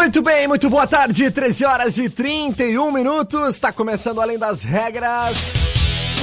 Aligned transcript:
Muito 0.00 0.22
bem, 0.22 0.48
muito 0.48 0.70
boa 0.70 0.86
tarde, 0.86 1.30
13 1.30 1.62
horas 1.66 1.98
e 1.98 2.08
31 2.08 2.90
minutos. 2.90 3.52
Está 3.52 3.70
começando 3.70 4.18
Além 4.18 4.38
das 4.38 4.62
Regras, 4.62 5.56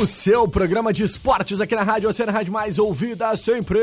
o 0.02 0.08
seu 0.08 0.48
programa 0.48 0.92
de 0.92 1.04
esportes 1.04 1.62
aqui 1.62 1.76
na 1.76 1.84
Rádio 1.84 2.10
Oceana 2.10 2.32
Rádio 2.32 2.52
Mais 2.52 2.80
Ouvida 2.80 3.36
sempre. 3.36 3.78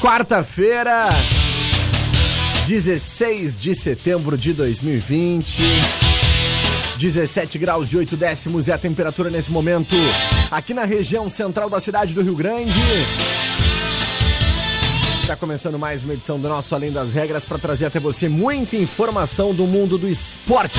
Quarta-feira, 0.00 1.08
16 2.66 3.60
de 3.60 3.76
setembro 3.76 4.36
de 4.36 4.52
2020. 4.52 5.62
17 6.98 7.58
graus 7.58 7.92
e 7.92 7.96
8 7.96 8.16
décimos 8.16 8.68
é 8.68 8.72
a 8.72 8.78
temperatura 8.78 9.30
nesse 9.30 9.52
momento 9.52 9.94
aqui 10.50 10.74
na 10.74 10.84
região 10.84 11.30
central 11.30 11.70
da 11.70 11.78
cidade 11.78 12.12
do 12.12 12.22
Rio 12.22 12.34
Grande. 12.34 12.74
Começando 15.40 15.78
mais 15.78 16.04
uma 16.04 16.12
edição 16.12 16.38
do 16.38 16.46
nosso 16.50 16.74
Além 16.74 16.92
das 16.92 17.12
Regras 17.12 17.46
para 17.46 17.58
trazer 17.58 17.86
até 17.86 17.98
você 17.98 18.28
muita 18.28 18.76
informação 18.76 19.54
do 19.54 19.66
mundo 19.66 19.96
do 19.96 20.06
esporte. 20.06 20.78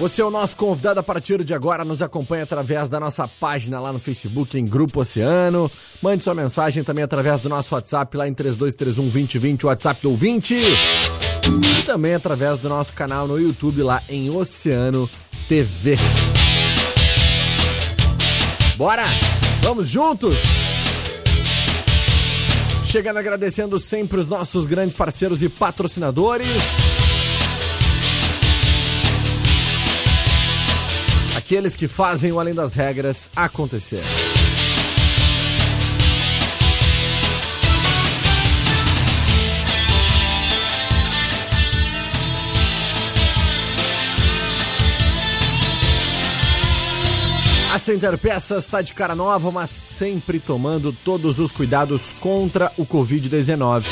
Você 0.00 0.22
é 0.22 0.24
o 0.24 0.30
nosso 0.30 0.56
convidado 0.56 0.98
a 0.98 1.04
partir 1.04 1.44
de 1.44 1.54
agora. 1.54 1.84
Nos 1.84 2.02
acompanha 2.02 2.42
através 2.42 2.88
da 2.88 2.98
nossa 2.98 3.28
página 3.28 3.78
lá 3.78 3.92
no 3.92 4.00
Facebook, 4.00 4.58
em 4.58 4.66
Grupo 4.66 5.02
Oceano. 5.02 5.70
Mande 6.02 6.24
sua 6.24 6.34
mensagem 6.34 6.82
também 6.82 7.04
através 7.04 7.38
do 7.38 7.48
nosso 7.48 7.76
WhatsApp 7.76 8.16
lá 8.16 8.26
em 8.26 8.34
3231 8.34 9.04
2020, 9.08 9.64
o 9.64 9.68
WhatsApp 9.68 10.02
do 10.02 10.10
ouvinte. 10.10 10.56
E 10.56 11.82
também 11.84 12.14
através 12.14 12.58
do 12.58 12.68
nosso 12.68 12.92
canal 12.92 13.28
no 13.28 13.40
YouTube 13.40 13.84
lá 13.84 14.02
em 14.08 14.34
Oceano 14.34 15.08
TV. 15.48 15.96
Bora! 18.78 19.06
Vamos 19.60 19.88
juntos! 19.88 20.38
Chegando 22.84 23.18
agradecendo 23.18 23.76
sempre 23.80 24.20
os 24.20 24.28
nossos 24.28 24.66
grandes 24.66 24.94
parceiros 24.94 25.42
e 25.42 25.48
patrocinadores. 25.48 26.46
Aqueles 31.36 31.74
que 31.74 31.88
fazem 31.88 32.30
o 32.30 32.38
Além 32.38 32.54
das 32.54 32.74
Regras 32.74 33.28
acontecer. 33.34 34.04
Center 47.88 48.18
Peças 48.18 48.64
está 48.64 48.82
de 48.82 48.92
cara 48.92 49.14
nova, 49.14 49.50
mas 49.50 49.70
sempre 49.70 50.38
tomando 50.38 50.92
todos 50.92 51.40
os 51.40 51.50
cuidados 51.50 52.12
contra 52.20 52.70
o 52.76 52.84
Covid-19. 52.84 53.86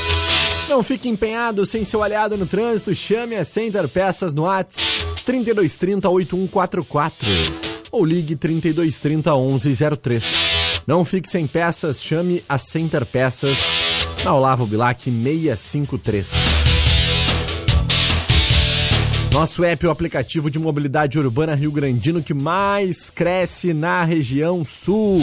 Não 0.69 0.83
fique 0.83 1.09
empenhado 1.09 1.65
sem 1.65 1.83
seu 1.83 2.03
aliado 2.03 2.37
no 2.37 2.45
trânsito, 2.45 2.95
chame 2.95 3.37
a 3.37 3.43
Center 3.43 3.89
Peças 3.89 4.35
no 4.35 4.43
Whats 4.43 4.95
3230 5.25 6.11
8144 6.11 7.27
ou 7.91 8.05
ligue 8.05 8.37
3230 8.37 9.35
1103. 9.35 10.51
Não 10.87 11.03
fique 11.03 11.27
sem 11.27 11.47
peças, 11.47 12.03
chame 12.03 12.45
a 12.47 12.59
Center 12.59 13.07
Peças 13.07 13.79
na 14.23 14.35
Olavo 14.35 14.67
Bilac 14.67 15.05
653. 15.05 16.66
Nosso 19.37 19.63
app 19.63 19.85
é 19.85 19.89
o 19.91 19.93
aplicativo 19.93 20.51
de 20.51 20.59
mobilidade 20.59 21.19
urbana 21.19 21.55
Rio 21.55 21.71
Grandino 21.71 22.23
que 22.23 22.33
mais 22.33 23.11
cresce 23.11 23.75
na 23.75 24.03
região 24.03 24.65
sul. 24.65 25.21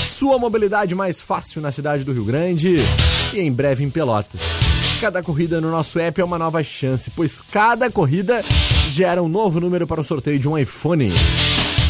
Sua 0.00 0.38
mobilidade 0.38 0.94
mais 0.94 1.20
fácil 1.20 1.60
na 1.60 1.70
cidade 1.70 2.02
do 2.02 2.14
Rio 2.14 2.24
Grande 2.24 2.76
e 3.34 3.38
em 3.38 3.52
breve 3.52 3.84
em 3.84 3.90
Pelotas. 3.90 4.60
Cada 5.02 5.22
corrida 5.22 5.60
no 5.60 5.70
nosso 5.70 5.98
app 5.98 6.18
é 6.18 6.24
uma 6.24 6.38
nova 6.38 6.62
chance, 6.62 7.10
pois 7.10 7.42
cada 7.42 7.90
corrida 7.90 8.40
gera 8.88 9.22
um 9.22 9.28
novo 9.28 9.60
número 9.60 9.86
para 9.86 10.00
o 10.00 10.04
sorteio 10.04 10.38
de 10.38 10.48
um 10.48 10.56
iPhone. 10.56 11.12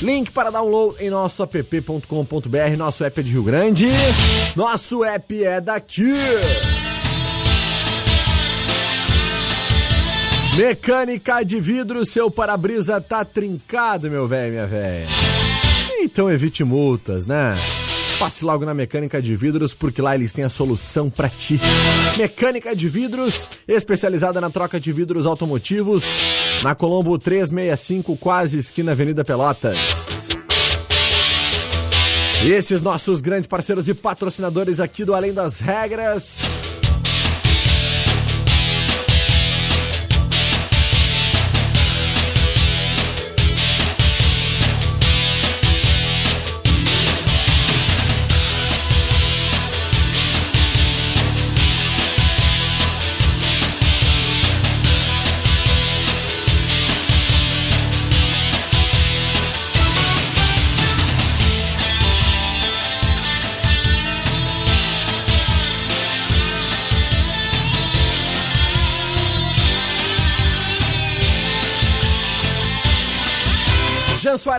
Link 0.02 0.32
para 0.32 0.50
download 0.50 0.96
em 0.98 1.10
nosso 1.10 1.44
app.com.br. 1.44 2.76
Nosso 2.76 3.04
app 3.04 3.20
é 3.20 3.22
de 3.22 3.32
Rio 3.32 3.44
Grande. 3.44 3.86
Nosso 4.56 5.04
app 5.04 5.44
é 5.44 5.60
daqui. 5.60 6.12
Mecânica 10.60 11.42
de 11.42 11.58
vidro, 11.58 12.04
seu 12.04 12.30
para-brisa 12.30 13.00
tá 13.00 13.24
trincado, 13.24 14.10
meu 14.10 14.28
velho, 14.28 14.52
minha 14.52 14.66
velha. 14.66 15.06
Então 16.02 16.30
evite 16.30 16.62
multas, 16.62 17.26
né? 17.26 17.56
Passe 18.18 18.44
logo 18.44 18.66
na 18.66 18.74
Mecânica 18.74 19.22
de 19.22 19.34
Vidros, 19.34 19.72
porque 19.72 20.02
lá 20.02 20.14
eles 20.14 20.34
têm 20.34 20.44
a 20.44 20.50
solução 20.50 21.08
para 21.08 21.30
ti. 21.30 21.58
Mecânica 22.18 22.76
de 22.76 22.88
Vidros, 22.88 23.48
especializada 23.66 24.38
na 24.38 24.50
troca 24.50 24.78
de 24.78 24.92
vidros 24.92 25.26
automotivos, 25.26 26.04
na 26.62 26.74
Colombo 26.74 27.18
365, 27.18 28.14
quase 28.18 28.58
esquina 28.58 28.92
Avenida 28.92 29.24
Pelotas. 29.24 30.28
Esses 32.44 32.82
nossos 32.82 33.22
grandes 33.22 33.46
parceiros 33.46 33.88
e 33.88 33.94
patrocinadores 33.94 34.78
aqui 34.78 35.06
do 35.06 35.14
Além 35.14 35.32
das 35.32 35.58
Regras. 35.58 36.69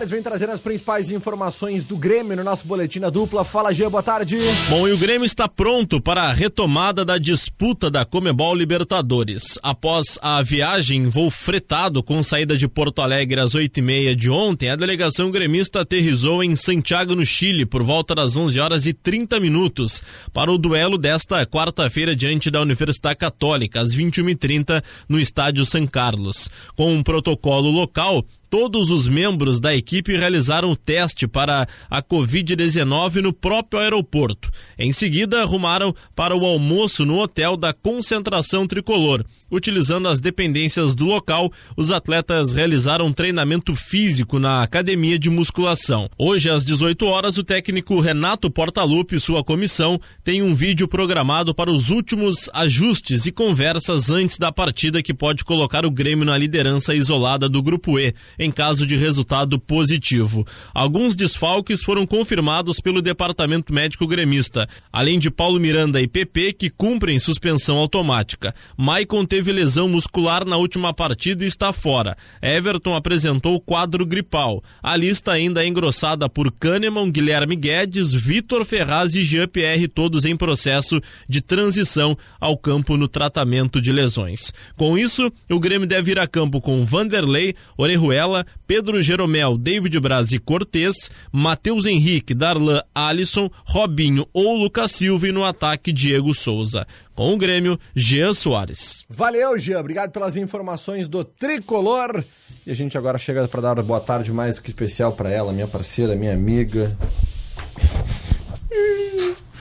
Soares 0.01 0.09
vem 0.09 0.23
trazer 0.23 0.49
as 0.49 0.59
principais 0.59 1.11
informações 1.11 1.85
do 1.85 1.95
Grêmio 1.95 2.35
no 2.35 2.43
nosso 2.43 2.65
boletim 2.65 2.97
na 2.97 3.11
dupla. 3.11 3.43
Fala, 3.43 3.71
Jean, 3.71 3.91
boa 3.91 4.01
tarde. 4.01 4.39
Bom, 4.67 4.87
e 4.87 4.93
o 4.93 4.97
Grêmio 4.97 5.25
está 5.25 5.47
pronto 5.47 6.01
para 6.01 6.23
a 6.23 6.33
retomada 6.33 7.05
da 7.05 7.19
disputa 7.19 7.89
da 7.91 8.03
Comebol 8.03 8.55
Libertadores. 8.55 9.59
Após 9.61 10.17
a 10.19 10.41
viagem, 10.41 11.07
voo 11.07 11.29
fretado 11.29 12.01
com 12.01 12.23
saída 12.23 12.57
de 12.57 12.67
Porto 12.67 13.01
Alegre 13.01 13.39
às 13.39 13.53
oito 13.53 13.77
e 13.77 13.81
meia 13.83 14.15
de 14.15 14.27
ontem, 14.27 14.69
a 14.69 14.75
delegação 14.75 15.29
gremista 15.29 15.81
aterrizou 15.81 16.43
em 16.43 16.55
Santiago, 16.55 17.13
no 17.13 17.25
Chile, 17.25 17.63
por 17.63 17.83
volta 17.83 18.15
das 18.15 18.35
11 18.35 18.59
horas 18.59 18.85
e 18.87 18.93
30 18.93 19.39
minutos, 19.39 20.01
para 20.33 20.51
o 20.51 20.57
duelo 20.57 20.97
desta 20.97 21.45
quarta-feira 21.45 22.15
diante 22.15 22.49
da 22.49 22.61
Universidade 22.61 23.19
Católica, 23.19 23.81
às 23.81 23.95
21h30, 23.95 24.83
no 25.07 25.19
estádio 25.19 25.63
São 25.63 25.85
Carlos. 25.85 26.49
Com 26.75 26.91
um 26.91 27.03
protocolo 27.03 27.69
local, 27.69 28.25
todos 28.51 28.91
os 28.91 29.07
membros 29.07 29.61
da 29.61 29.73
equipe 29.73 30.17
realizaram 30.17 30.71
o 30.71 30.75
teste 30.75 31.25
para 31.25 31.65
a 31.89 32.03
Covid-19 32.03 33.21
no 33.21 33.31
próprio 33.31 33.81
aeroporto. 33.81 34.51
Em 34.77 34.91
seguida, 34.91 35.41
arrumaram 35.41 35.95
para 36.13 36.35
o 36.35 36.45
almoço 36.45 37.05
no 37.05 37.17
hotel 37.17 37.55
da 37.55 37.71
concentração 37.71 38.67
tricolor. 38.67 39.23
Utilizando 39.49 40.09
as 40.09 40.19
dependências 40.19 40.95
do 40.95 41.05
local, 41.05 41.49
os 41.77 41.91
atletas 41.91 42.51
realizaram 42.51 43.13
treinamento 43.13 43.73
físico 43.73 44.37
na 44.37 44.61
academia 44.61 45.17
de 45.17 45.29
musculação. 45.29 46.09
Hoje, 46.17 46.49
às 46.49 46.65
18 46.65 47.05
horas, 47.05 47.37
o 47.37 47.45
técnico 47.45 48.01
Renato 48.01 48.51
Portaluppi 48.51 49.15
e 49.15 49.19
sua 49.19 49.45
comissão 49.45 49.97
têm 50.25 50.41
um 50.41 50.53
vídeo 50.53 50.89
programado 50.89 51.55
para 51.55 51.71
os 51.71 51.89
últimos 51.89 52.49
ajustes 52.53 53.25
e 53.25 53.31
conversas 53.31 54.09
antes 54.09 54.37
da 54.37 54.51
partida 54.51 55.01
que 55.01 55.13
pode 55.13 55.45
colocar 55.45 55.85
o 55.85 55.91
Grêmio 55.91 56.25
na 56.25 56.37
liderança 56.37 56.93
isolada 56.93 57.47
do 57.47 57.63
Grupo 57.63 57.97
E 57.97 58.13
em 58.41 58.49
caso 58.49 58.87
de 58.87 58.97
resultado 58.97 59.59
positivo. 59.59 60.45
Alguns 60.73 61.15
desfalques 61.15 61.83
foram 61.83 62.07
confirmados 62.07 62.79
pelo 62.79 62.99
departamento 62.99 63.71
médico 63.71 64.07
gremista, 64.07 64.67
além 64.91 65.19
de 65.19 65.29
Paulo 65.29 65.59
Miranda 65.59 66.01
e 66.01 66.07
PP, 66.07 66.53
que 66.53 66.69
cumprem 66.71 67.19
suspensão 67.19 67.77
automática. 67.77 68.53
Maicon 68.75 69.25
teve 69.25 69.51
lesão 69.51 69.87
muscular 69.87 70.43
na 70.43 70.57
última 70.57 70.91
partida 70.91 71.43
e 71.43 71.47
está 71.47 71.71
fora. 71.71 72.17
Everton 72.41 72.95
apresentou 72.95 73.61
quadro 73.61 74.07
gripal. 74.07 74.63
A 74.81 74.97
lista 74.97 75.33
ainda 75.33 75.63
é 75.63 75.67
engrossada 75.67 76.27
por 76.27 76.51
Kahneman, 76.51 77.11
Guilherme 77.11 77.55
Guedes, 77.55 78.11
Vitor 78.11 78.65
Ferraz 78.65 79.13
e 79.13 79.21
Jean-Pierre, 79.21 79.87
todos 79.87 80.25
em 80.25 80.35
processo 80.35 80.99
de 81.29 81.41
transição 81.41 82.17
ao 82.39 82.57
campo 82.57 82.97
no 82.97 83.07
tratamento 83.07 83.79
de 83.79 83.91
lesões. 83.91 84.51
Com 84.75 84.97
isso, 84.97 85.31
o 85.47 85.59
Grêmio 85.59 85.87
deve 85.87 86.09
ir 86.09 86.17
a 86.17 86.25
campo 86.25 86.59
com 86.59 86.83
Vanderlei, 86.83 87.53
Orejuela, 87.77 88.30
Orejuela, 88.31 88.45
Pedro 88.65 89.01
Jeromel, 89.01 89.57
David 89.57 89.99
Braz 89.99 90.31
e 90.31 90.39
Cortez, 90.39 91.11
Matheus 91.31 91.85
Henrique, 91.85 92.33
Darlan 92.33 92.81
Alisson, 92.95 93.49
Robinho 93.65 94.25
ou 94.33 94.55
Lucas 94.55 94.91
Silva 94.93 95.27
e 95.27 95.31
no 95.31 95.43
ataque 95.43 95.91
Diego 95.91 96.33
Souza. 96.33 96.87
Com 97.13 97.33
o 97.33 97.37
Grêmio, 97.37 97.77
Jean 97.93 98.33
Soares. 98.33 99.05
Valeu, 99.09 99.57
Jean. 99.57 99.79
Obrigado 99.79 100.11
pelas 100.11 100.37
informações 100.37 101.07
do 101.07 101.23
Tricolor. 101.23 102.23
E 102.65 102.71
a 102.71 102.75
gente 102.75 102.97
agora 102.97 103.17
chega 103.17 103.47
para 103.47 103.61
dar 103.61 103.83
boa 103.83 103.99
tarde 103.99 104.31
mais 104.31 104.55
do 104.55 104.61
que 104.61 104.69
especial 104.69 105.13
para 105.13 105.29
ela, 105.29 105.51
minha 105.51 105.67
parceira, 105.67 106.15
minha 106.15 106.33
amiga. 106.33 106.95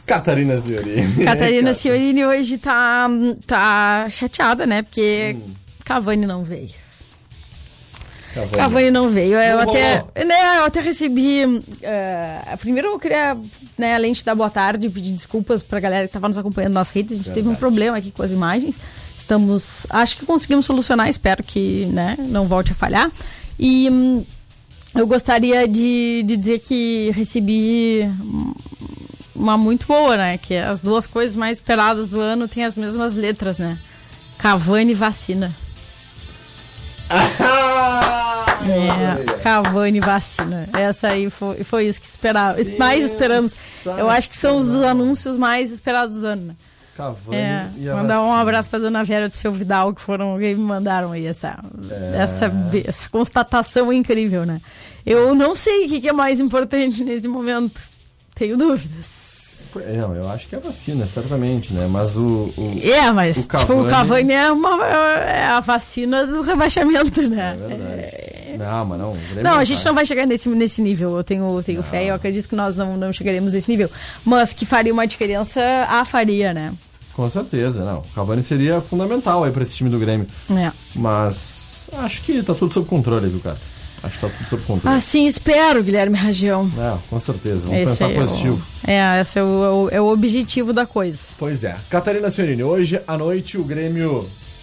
Catarina 0.06 0.56
Ciorini. 0.56 1.24
Catarina 1.24 1.74
Ciorini 1.74 2.24
hoje 2.24 2.58
tá, 2.58 3.08
tá 3.46 4.08
chateada, 4.10 4.66
né? 4.66 4.82
Porque 4.82 5.36
hum. 5.36 5.54
Cavani 5.84 6.26
não 6.26 6.44
veio. 6.44 6.79
Cavani, 8.34 8.52
Cavani 8.52 8.90
não 8.90 9.08
veio. 9.08 9.36
Eu, 9.36 9.56
não 9.56 9.70
até, 9.70 10.04
né, 10.24 10.58
eu 10.58 10.64
até 10.64 10.80
recebi. 10.80 11.44
Uh, 11.44 12.58
primeiro 12.58 12.88
eu 12.88 12.98
queria, 12.98 13.36
né, 13.76 13.94
além 13.94 14.12
de 14.12 14.24
dar 14.24 14.34
boa 14.34 14.50
tarde, 14.50 14.88
pedir 14.88 15.12
desculpas 15.12 15.62
pra 15.62 15.80
galera 15.80 16.06
que 16.06 16.12
tava 16.12 16.28
nos 16.28 16.38
acompanhando 16.38 16.74
nas 16.74 16.90
redes. 16.90 17.12
A 17.12 17.16
gente 17.16 17.26
Verdade. 17.26 17.44
teve 17.44 17.54
um 17.54 17.58
problema 17.58 17.96
aqui 17.96 18.10
com 18.10 18.22
as 18.22 18.30
imagens. 18.30 18.80
Estamos. 19.18 19.86
Acho 19.90 20.16
que 20.16 20.26
conseguimos 20.26 20.66
solucionar, 20.66 21.08
espero 21.08 21.42
que 21.42 21.86
né, 21.86 22.16
não 22.18 22.46
volte 22.46 22.72
a 22.72 22.74
falhar. 22.74 23.10
E 23.58 23.88
hum, 23.90 24.24
eu 24.94 25.06
gostaria 25.06 25.68
de, 25.68 26.22
de 26.24 26.36
dizer 26.36 26.58
que 26.60 27.10
recebi 27.14 28.08
uma 29.34 29.56
muito 29.56 29.86
boa, 29.86 30.16
né? 30.16 30.38
Que 30.38 30.56
as 30.56 30.80
duas 30.80 31.06
coisas 31.06 31.36
mais 31.36 31.58
esperadas 31.58 32.10
do 32.10 32.20
ano 32.20 32.46
têm 32.48 32.64
as 32.64 32.76
mesmas 32.76 33.14
letras, 33.16 33.58
né? 33.58 33.78
Cavani 34.38 34.94
vacina. 34.94 35.54
é, 38.70 39.24
Cavani 39.42 40.00
vacina. 40.00 40.68
Essa 40.76 41.08
aí 41.08 41.28
foi, 41.30 41.62
foi 41.64 41.86
isso 41.86 42.00
que 42.00 42.06
esperava. 42.06 42.56
Mais 42.78 43.04
esperamos. 43.04 43.86
Eu 43.86 44.08
acho 44.08 44.28
que 44.28 44.36
são 44.36 44.58
os 44.58 44.68
anúncios 44.68 45.36
mais 45.36 45.72
esperados 45.72 46.20
do 46.20 46.26
ano, 46.26 46.46
né? 46.46 46.56
Cavani 46.96 47.36
é, 47.36 47.68
e 47.78 47.88
a 47.88 47.94
Mandar 47.94 48.16
vacina. 48.16 48.34
um 48.34 48.36
abraço 48.36 48.70
pra 48.70 48.78
dona 48.78 49.04
Vera 49.04 49.28
do 49.28 49.36
seu 49.36 49.52
Vidal, 49.52 49.94
que 49.94 50.00
foram 50.00 50.38
que 50.38 50.54
me 50.54 50.62
mandaram 50.62 51.12
aí 51.12 51.26
essa, 51.26 51.58
é... 51.90 52.22
essa, 52.22 52.52
essa 52.86 53.08
constatação 53.08 53.92
incrível, 53.92 54.44
né? 54.44 54.60
Eu 55.06 55.34
não 55.34 55.56
sei 55.56 55.86
o 55.86 55.88
que 55.88 56.08
é 56.08 56.12
mais 56.12 56.40
importante 56.40 57.02
nesse 57.02 57.26
momento 57.26 57.80
tenho 58.40 58.56
dúvidas. 58.56 59.62
É, 59.76 59.98
não, 59.98 60.14
eu 60.14 60.26
acho 60.30 60.48
que 60.48 60.54
é 60.54 60.58
a 60.58 60.62
vacina, 60.62 61.06
certamente, 61.06 61.74
né? 61.74 61.86
Mas 61.90 62.16
o. 62.16 62.50
o 62.56 62.80
é, 62.82 63.12
mas 63.12 63.36
o 63.36 63.46
Cavani... 63.46 63.68
Tipo, 63.68 63.86
o 63.86 63.90
Cavani 63.90 64.32
é, 64.32 64.50
uma, 64.50 64.86
é 64.86 65.44
a 65.44 65.60
vacina 65.60 66.26
do 66.26 66.40
rebaixamento, 66.40 67.20
né? 67.28 67.54
É 67.60 67.66
verdade. 67.66 68.00
É... 68.00 68.56
Não, 68.58 68.84
mas 68.86 68.98
não. 68.98 69.16
Não, 69.42 69.58
a 69.58 69.64
gente 69.64 69.84
não 69.84 69.94
vai 69.94 70.06
chegar 70.06 70.26
nesse, 70.26 70.48
nesse 70.48 70.80
nível. 70.80 71.18
Eu 71.18 71.22
tenho, 71.22 71.62
tenho 71.62 71.82
fé 71.82 72.04
e 72.04 72.08
eu 72.08 72.14
acredito 72.14 72.48
que 72.48 72.56
nós 72.56 72.74
não, 72.76 72.96
não 72.96 73.12
chegaremos 73.12 73.52
nesse 73.52 73.70
nível. 73.70 73.90
Mas 74.24 74.54
que 74.54 74.64
faria 74.64 74.92
uma 74.92 75.06
diferença, 75.06 75.60
a 75.88 76.02
faria, 76.06 76.54
né? 76.54 76.72
Com 77.12 77.28
certeza, 77.28 77.84
não. 77.84 77.98
O 77.98 78.14
Cavani 78.14 78.42
seria 78.42 78.80
fundamental 78.80 79.44
aí 79.44 79.50
pra 79.50 79.62
esse 79.62 79.76
time 79.76 79.90
do 79.90 79.98
Grêmio. 79.98 80.26
É. 80.50 80.72
Mas 80.94 81.90
acho 81.92 82.22
que 82.22 82.42
tá 82.42 82.54
tudo 82.54 82.72
sob 82.72 82.88
controle, 82.88 83.28
viu, 83.28 83.40
cara? 83.40 83.58
Acho 84.02 84.18
que 84.18 84.26
está 84.26 84.38
tudo 84.38 84.48
sob 84.48 84.62
controle. 84.62 84.96
Assim 84.96 85.26
espero, 85.26 85.82
Guilherme 85.82 86.16
Ragião. 86.16 86.70
É, 86.78 86.98
com 87.08 87.20
certeza. 87.20 87.66
Vamos 87.66 87.82
esse 87.82 87.90
pensar 87.90 88.10
é 88.10 88.14
positivo. 88.14 88.66
O, 88.86 88.90
é, 88.90 89.20
esse 89.20 89.38
é 89.38 89.42
o, 89.42 89.88
é 89.90 90.00
o, 90.00 90.06
objetivo 90.06 90.72
da 90.72 90.86
coisa. 90.86 91.34
Pois 91.38 91.64
é. 91.64 91.76
Catarina 91.90 92.30
Senhorini, 92.30 92.62
hoje 92.62 93.00
à 93.06 93.18
noite 93.18 93.58
o 93.58 93.64
Grêmio 93.64 94.20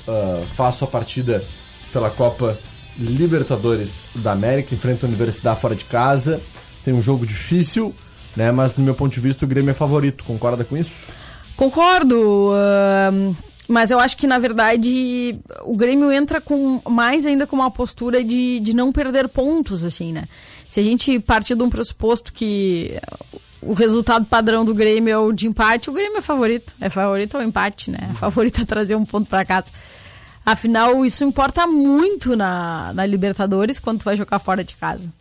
uh, 0.07 0.45
faz 0.56 0.75
sua 0.75 0.88
partida 0.88 1.44
pela 1.94 2.10
Copa 2.10 2.57
Libertadores 2.98 4.10
da 4.16 4.31
América, 4.31 4.74
enfrenta 4.74 5.06
a 5.06 5.07
Universidade 5.07 5.60
fora 5.60 5.75
de 5.75 5.86
casa. 5.86 6.42
Tem 6.84 6.94
um 6.94 7.01
jogo 7.01 7.25
difícil, 7.25 7.94
né? 8.36 8.51
Mas 8.51 8.75
no 8.75 8.84
meu 8.84 8.95
ponto 8.95 9.13
de 9.13 9.19
vista 9.19 9.45
o 9.45 9.48
Grêmio 9.48 9.69
é 9.69 9.74
favorito. 9.74 10.24
Concorda 10.24 10.63
com 10.63 10.75
isso? 10.75 11.07
Concordo. 11.56 12.51
Uh, 12.51 13.36
mas 13.68 13.92
eu 13.92 14.00
acho 14.00 14.16
que, 14.16 14.25
na 14.25 14.40
verdade, 14.40 15.38
o 15.64 15.75
Grêmio 15.75 16.12
entra 16.12 16.40
com 16.40 16.81
mais 16.90 17.25
ainda 17.25 17.46
com 17.46 17.56
uma 17.56 17.69
postura 17.69 18.24
de, 18.24 18.60
de 18.62 18.74
não 18.74 18.92
perder 18.92 19.28
pontos, 19.28 19.84
assim, 19.84 20.14
né? 20.14 20.24
Se 20.69 20.80
a 20.80 20.84
gente 20.84 21.19
partir 21.19 21.56
de 21.56 21.64
um 21.64 21.69
pressuposto 21.69 22.31
que 22.31 23.00
o 23.62 23.74
resultado 23.74 24.25
padrão 24.25 24.64
do 24.64 24.74
Grêmio 24.74 25.12
é 25.12 25.18
o 25.18 25.34
de 25.34 25.48
empate, 25.48 25.90
o 25.90 25.94
Grêmio 25.94 26.18
é 26.18 26.22
favorito. 26.22 26.74
É 26.80 26.90
favorito 26.90 27.36
ao 27.36 27.44
empate, 27.44 27.92
né? 27.92 28.10
É 28.12 28.14
favorito 28.16 28.62
a 28.62 28.66
trazer 28.66 28.96
um 28.96 29.06
ponto 29.06 29.30
para 29.30 29.44
casa. 29.44 29.72
Afinal, 30.46 31.06
isso 31.06 31.25
importa 31.25 31.68
muito 31.68 32.38
na, 32.38 32.94
na 32.94 33.06
Libertadores 33.06 33.80
quando 33.81 34.00
tu 34.00 34.06
vai 34.06 34.16
jogar 34.16 34.40
fora 34.40 34.63
de 34.63 34.75
casa. 34.75 35.12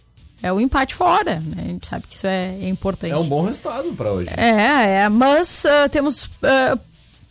É 0.41 0.53
o 0.53 0.61
empate 0.61 0.95
fora, 0.95 1.41
né? 1.41 1.65
A 1.65 1.69
gente 1.69 1.89
sabe 1.89 2.07
que 2.07 2.15
isso 2.15 2.27
é, 2.27 2.57
é 2.61 2.69
importante. 2.69 3.13
É 3.13 3.17
um 3.17 3.27
bom 3.27 3.43
resultado 3.43 3.93
para 3.95 4.13
hoje. 4.13 4.31
É, 4.37 5.01
é. 5.03 5.09
Mas 5.09 5.65
uh, 5.65 5.89
temos 5.89 6.27
uh, 6.27 6.79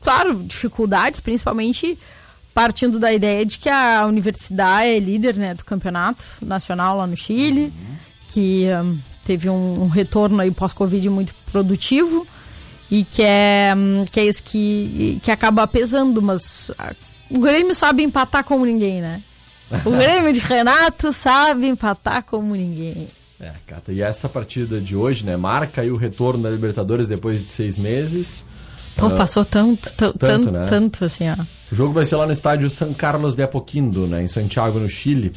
claro, 0.06 0.44
dificuldades, 0.44 1.20
principalmente 1.20 1.98
partindo 2.54 3.00
da 3.00 3.12
ideia 3.12 3.44
de 3.44 3.58
que 3.58 3.68
a 3.68 4.06
universidade 4.06 4.88
é 4.88 5.00
líder 5.00 5.36
né, 5.36 5.56
do 5.56 5.66
campeonato 5.66 6.24
nacional 6.44 6.96
lá 6.96 7.08
no 7.08 7.18
Chile, 7.18 7.74
uhum. 7.76 7.96
que 8.30 8.68
um, 8.84 9.00
teve 9.26 9.50
um, 9.50 9.84
um, 9.84 9.88
retorno 9.88 10.40
aí 10.40 10.52
pós-Covid 10.52 11.10
muito 11.10 11.34
produtivo 11.52 12.26
e 12.90 13.04
que 13.04 13.24
é, 13.24 13.74
um, 13.76 14.06
que 14.06 14.20
é 14.20 14.26
isso 14.26 14.44
que, 14.44 15.20
que 15.24 15.32
acaba 15.32 15.66
pesando, 15.66 16.22
mas 16.22 16.70
a, 16.78 16.94
o 17.32 17.40
Grêmio 17.40 17.74
sabe 17.74 18.04
empatar 18.04 18.44
como 18.44 18.64
ninguém, 18.64 19.02
né? 19.02 19.24
O 19.84 19.90
Grêmio 19.98 20.32
de 20.32 20.40
Renato 20.40 21.12
sabe 21.12 21.68
empatar 21.68 22.24
como 22.24 22.56
ninguém. 22.56 23.08
É, 23.40 23.52
Cata, 23.66 23.92
e 23.92 24.04
essa 24.04 24.30
partida 24.30 24.80
de 24.80 24.96
hoje, 24.96 25.26
né, 25.26 25.36
marca 25.36 25.82
aí 25.82 25.92
o 25.92 25.98
retorno 25.98 26.44
da 26.44 26.50
Libertadores 26.52 27.08
depois 27.08 27.44
de 27.44 27.52
seis 27.52 27.76
meses. 27.76 28.46
Pô, 28.96 29.10
passou 29.12 29.44
tanto, 29.44 29.94
tanto, 29.94 30.18
tanto, 30.18 30.52
né? 30.52 30.66
tanto 30.66 31.06
assim, 31.06 31.30
ó. 31.30 31.36
O 31.72 31.76
jogo 31.76 31.94
vai 31.94 32.06
ser 32.06 32.16
lá 32.16 32.26
no 32.26 32.32
estádio 32.32 32.70
San 32.70 32.94
Carlos 32.94 33.34
de 33.34 33.44
Apoquindo, 33.44 34.08
né, 34.08 34.24
em 34.24 34.28
Santiago, 34.28 34.80
no 34.80 34.88
Chile. 34.90 35.34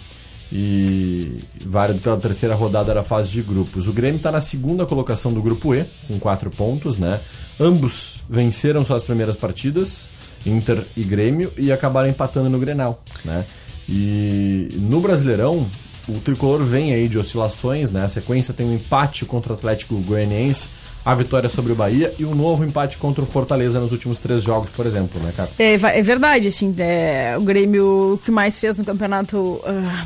E 0.50 1.40
válido 1.62 2.00
pela 2.00 2.16
terceira 2.16 2.54
rodada 2.54 2.94
da 2.94 3.02
fase 3.02 3.30
de 3.30 3.42
grupos. 3.42 3.86
O 3.86 3.92
Grêmio 3.92 4.16
está 4.16 4.32
na 4.32 4.40
segunda 4.40 4.86
colocação 4.86 5.30
do 5.30 5.42
grupo 5.42 5.74
E, 5.74 5.84
com 6.06 6.18
quatro 6.18 6.50
pontos, 6.50 6.96
né? 6.96 7.20
Ambos 7.60 8.20
venceram 8.30 8.82
suas 8.82 9.02
primeiras 9.02 9.36
partidas, 9.36 10.08
Inter 10.46 10.86
e 10.96 11.04
Grêmio, 11.04 11.52
e 11.54 11.70
acabaram 11.70 12.08
empatando 12.08 12.48
no 12.48 12.58
Grenal, 12.58 13.04
né? 13.26 13.44
E 13.86 14.70
no 14.80 15.02
Brasileirão, 15.02 15.68
o 16.08 16.18
tricolor 16.20 16.62
vem 16.64 16.94
aí 16.94 17.08
de 17.08 17.18
oscilações, 17.18 17.90
né? 17.90 18.04
A 18.04 18.08
sequência 18.08 18.54
tem 18.54 18.66
um 18.66 18.74
empate 18.74 19.26
contra 19.26 19.52
o 19.52 19.54
Atlético 19.54 20.00
Goianiense 20.00 20.70
a 21.08 21.14
vitória 21.14 21.48
sobre 21.48 21.72
o 21.72 21.74
Bahia 21.74 22.14
e 22.18 22.26
um 22.26 22.34
novo 22.34 22.62
empate 22.66 22.98
contra 22.98 23.24
o 23.24 23.26
Fortaleza 23.26 23.80
nos 23.80 23.92
últimos 23.92 24.18
três 24.18 24.42
jogos, 24.42 24.68
por 24.72 24.84
exemplo, 24.84 25.18
né, 25.22 25.32
cara? 25.34 25.48
É, 25.58 25.72
é 25.72 26.02
verdade, 26.02 26.48
assim, 26.48 26.74
é, 26.78 27.34
o 27.38 27.40
Grêmio 27.40 28.12
o 28.12 28.18
que 28.18 28.30
mais 28.30 28.60
fez 28.60 28.76
no 28.76 28.84
campeonato 28.84 29.38
uh, 29.38 29.62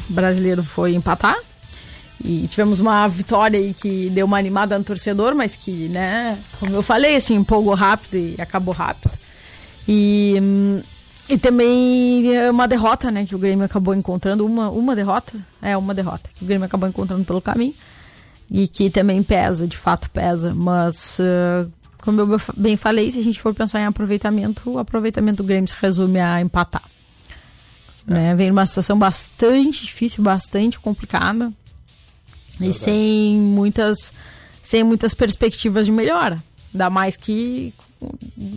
brasileiro 0.09 0.62
foi 0.62 0.94
empatar. 0.94 1.37
E 2.25 2.47
tivemos 2.47 2.78
uma 2.78 3.09
vitória 3.09 3.59
aí 3.59 3.75
que 3.75 4.11
deu 4.11 4.26
uma 4.26 4.38
animada 4.38 4.78
no 4.78 4.85
torcedor, 4.85 5.35
mas 5.35 5.56
que, 5.56 5.88
né, 5.88 6.38
como 6.61 6.73
eu 6.76 6.82
falei, 6.85 7.16
assim, 7.16 7.35
empolgou 7.35 7.75
rápido 7.75 8.14
e 8.14 8.37
acabou 8.40 8.73
rápido. 8.73 9.11
E, 9.88 10.37
e 11.28 11.37
também 11.37 12.49
uma 12.49 12.68
derrota, 12.68 13.11
né, 13.11 13.26
que 13.26 13.35
o 13.35 13.38
Grêmio 13.40 13.64
acabou 13.64 13.92
encontrando, 13.92 14.47
uma, 14.47 14.71
uma 14.71 14.94
derrota, 14.94 15.32
é, 15.61 15.76
uma 15.76 15.94
derrota, 15.94 16.30
que 16.32 16.44
o 16.44 16.47
Grêmio 16.47 16.64
acabou 16.64 16.88
encontrando 16.88 17.25
pelo 17.25 17.42
caminho 17.42 17.75
e 18.50 18.68
que 18.68 18.90
também 18.90 19.22
pesa, 19.22 19.66
de 19.66 19.76
fato 19.76 20.11
pesa, 20.11 20.54
mas 20.54 21.18
uh, 21.18 21.70
como 22.02 22.20
eu 22.20 22.40
bem 22.56 22.76
falei, 22.76 23.11
se 23.11 23.20
a 23.20 23.22
gente 23.22 23.40
for 23.40 23.54
pensar 23.54 23.80
em 23.80 23.87
aproveitamento, 23.87 24.70
o 24.70 24.78
aproveitamento 24.78 25.42
do 25.42 25.46
Grêmio 25.46 25.68
se 25.68 25.76
resume 25.80 26.20
a 26.20 26.40
empatar. 26.40 26.82
É. 28.08 28.12
Né? 28.12 28.34
Vem 28.34 28.49
numa 28.49 28.66
situação 28.66 28.99
bastante 28.99 29.84
difícil, 29.84 30.22
bastante 30.22 30.78
complicada 30.80 31.52
e 32.61 32.72
sem 32.72 33.37
muitas, 33.37 34.12
sem 34.62 34.82
muitas 34.82 35.14
perspectivas 35.14 35.87
de 35.87 35.92
melhora. 35.92 36.42
Ainda 36.75 36.90
mais 36.90 37.16
que 37.16 37.72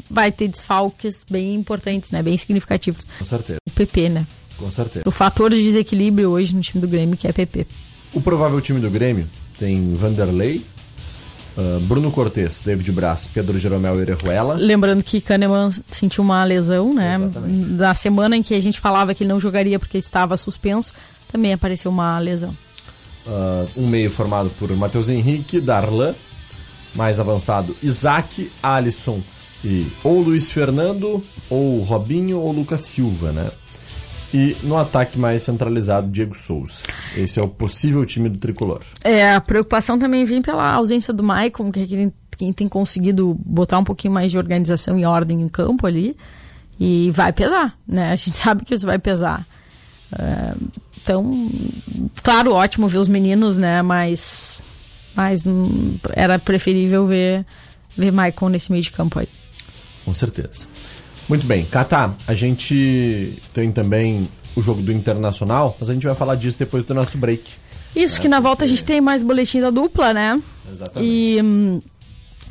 vai 0.10 0.32
ter 0.32 0.48
desfalques 0.48 1.26
bem 1.30 1.56
importantes, 1.56 2.12
né? 2.12 2.24
bem 2.24 2.38
significativos. 2.38 3.08
Com 3.20 3.26
certeza. 3.26 3.60
O 3.68 3.72
PP, 3.72 4.10
né? 4.10 4.28
Com 4.58 4.72
certeza. 4.72 5.04
O 5.08 5.12
fator 5.12 5.52
de 5.52 5.62
desequilíbrio 5.62 6.32
hoje 6.32 6.56
no 6.56 6.62
time 6.62 6.82
do 6.82 6.88
Grêmio 6.88 7.16
que 7.16 7.28
é 7.28 7.32
PP. 7.32 7.68
O 8.14 8.22
provável 8.22 8.60
time 8.62 8.80
do 8.80 8.90
Grêmio 8.90 9.30
tem 9.58 9.94
Vanderlei, 9.96 10.66
uh, 11.58 11.80
Bruno 11.82 12.12
Cortes, 12.12 12.62
David 12.62 12.92
Braz, 12.92 13.28
Pedro 13.28 13.58
Jeromel 13.58 13.98
e 13.98 14.02
Orejuela. 14.02 14.56
Lembrando 14.56 15.04
que 15.04 15.22
Kahneman 15.22 15.70
sentiu 15.90 16.24
uma 16.24 16.44
lesão, 16.44 16.94
né? 16.94 17.16
Exatamente. 17.16 17.70
Na 17.72 17.96
semana 17.96 18.38
em 18.38 18.44
que 18.44 18.54
a 18.54 18.62
gente 18.62 18.80
falava 18.80 19.14
que 19.14 19.24
ele 19.24 19.30
não 19.30 19.40
jogaria 19.40 19.80
porque 19.80 19.98
estava 19.98 20.38
suspenso, 20.38 20.94
também 21.32 21.54
apareceu 21.54 21.92
uma 21.92 22.18
lesão. 22.20 22.56
Uh, 23.26 23.82
um 23.82 23.88
meio 23.88 24.12
formado 24.12 24.50
por 24.52 24.72
Matheus 24.76 25.10
Henrique, 25.10 25.60
Darlan, 25.60 26.14
mais 26.94 27.20
avançado 27.20 27.76
Isaac, 27.82 28.52
Alisson 28.62 29.22
e 29.64 29.88
ou 30.04 30.22
Luiz 30.22 30.52
Fernando, 30.52 31.24
ou 31.50 31.82
Robinho, 31.82 32.40
ou 32.40 32.52
Lucas 32.52 32.82
Silva, 32.82 33.32
né? 33.32 33.50
E 34.36 34.58
no 34.64 34.78
ataque 34.78 35.18
mais 35.18 35.44
centralizado, 35.44 36.10
Diego 36.10 36.36
Souza. 36.36 36.82
Esse 37.16 37.40
é 37.40 37.42
o 37.42 37.48
possível 37.48 38.06
time 38.06 38.28
do 38.28 38.38
tricolor. 38.38 38.82
É, 39.02 39.32
a 39.32 39.40
preocupação 39.40 39.98
também 39.98 40.26
vem 40.26 40.42
pela 40.42 40.74
ausência 40.74 41.14
do 41.14 41.24
Maicon, 41.24 41.72
que 41.72 41.80
é 41.80 41.86
quem, 41.86 42.14
quem 42.38 42.52
tem 42.52 42.68
conseguido 42.68 43.40
botar 43.46 43.80
um 43.80 43.84
pouquinho 43.86 44.14
mais 44.14 44.34
de 44.34 44.38
organização 44.38 45.00
e 45.00 45.06
ordem 45.06 45.42
em 45.42 45.48
campo 45.48 45.88
ali. 45.88 46.18
E 46.78 47.10
vai 47.12 47.32
pesar, 47.32 47.80
né? 47.88 48.12
A 48.12 48.16
gente 48.18 48.36
sabe 48.36 48.66
que 48.66 48.74
isso 48.74 48.86
vai 48.86 49.00
pesar. 49.00 49.48
É, 50.12 50.54
então, 51.02 51.50
claro, 52.22 52.52
ótimo 52.52 52.90
ver 52.90 52.98
os 52.98 53.08
meninos, 53.08 53.58
né? 53.58 53.82
Mas, 53.82 54.62
mas 55.16 55.46
hum, 55.46 55.98
era 56.10 56.38
preferível 56.38 57.08
ver, 57.08 57.46
ver 57.98 58.12
Maicon 58.12 58.50
nesse 58.50 58.70
meio 58.70 58.84
de 58.84 58.92
campo 58.92 59.18
aí. 59.18 59.30
Com 60.04 60.14
certeza. 60.14 60.68
Muito 61.28 61.46
bem, 61.48 61.66
Cata, 61.66 62.14
a 62.28 62.34
gente 62.36 63.42
tem 63.54 63.72
também 63.72 64.28
o 64.56 64.62
jogo 64.62 64.82
do 64.82 64.92
Internacional, 64.92 65.76
mas 65.80 65.90
a 65.90 65.94
gente 65.94 66.06
vai 66.06 66.16
falar 66.16 66.36
disso 66.36 66.58
depois 66.60 66.84
do 66.86 66.94
nosso 66.94 67.18
break. 67.18 67.52
Isso, 67.96 68.18
é, 68.18 68.22
que 68.22 68.28
na 68.28 68.40
volta 68.40 68.58
porque... 68.58 68.66
a 68.66 68.68
gente 68.68 68.84
tem 68.84 69.02
mais 69.02 69.24
boletim 69.24 69.62
da 69.62 69.70
dupla, 69.70 70.14
né? 70.14 70.42
Exatamente. 70.72 71.12
E, 71.12 71.42
hum, 71.42 71.82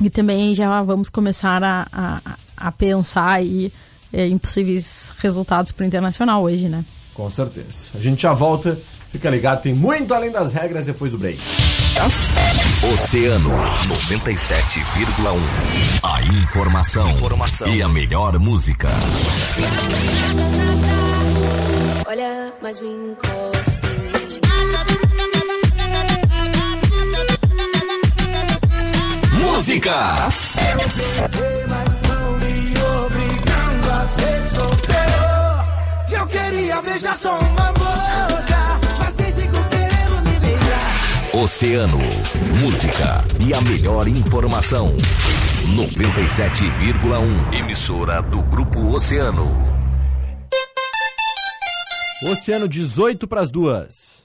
e 0.01 0.09
também 0.09 0.53
já 0.53 0.81
vamos 0.83 1.09
começar 1.09 1.63
a, 1.63 1.87
a, 1.91 2.37
a 2.57 2.71
pensar 2.71 3.29
aí 3.29 3.71
é, 4.11 4.27
em 4.27 4.37
possíveis 4.37 5.13
resultados 5.19 5.71
para 5.71 5.83
o 5.83 5.87
Internacional 5.87 6.43
hoje, 6.43 6.67
né? 6.67 6.83
Com 7.13 7.29
certeza. 7.29 7.91
A 7.95 8.01
gente 8.01 8.23
já 8.23 8.33
volta, 8.33 8.77
fica 9.11 9.29
ligado, 9.29 9.61
tem 9.61 9.73
muito 9.73 10.13
além 10.13 10.31
das 10.31 10.51
regras 10.51 10.83
depois 10.83 11.11
do 11.11 11.17
break. 11.17 11.39
Oceano 12.93 13.49
97,1. 13.87 15.39
A 16.03 16.21
informação, 16.21 17.09
informação 17.09 17.67
e 17.67 17.81
a 17.81 17.87
melhor 17.87 18.37
música. 18.37 18.89
Olha, 22.07 22.53
mas 22.61 22.79
me 22.79 22.87
encosta 22.87 23.95
Música. 29.55 30.15
Eu 30.69 30.77
mas 31.69 32.01
não 32.01 32.31
me 32.39 32.73
obrigando 33.05 33.91
a 33.91 34.05
ser 34.05 34.43
solteiro. 34.43 35.15
Eu 36.11 36.27
queria 36.27 36.81
beijar 36.81 37.15
só 37.15 37.37
uma 37.37 37.71
boca, 37.71 38.54
Oceano, 41.43 41.99
música 42.61 43.21
e 43.45 43.53
a 43.53 43.59
melhor 43.59 44.07
informação. 44.07 44.95
97,1. 45.75 47.59
Emissora 47.59 48.21
do 48.21 48.41
Grupo 48.41 48.79
Oceano. 48.95 49.51
Oceano 52.31 52.69
18 52.69 53.27
para 53.27 53.41
as 53.41 53.49
duas. 53.49 54.24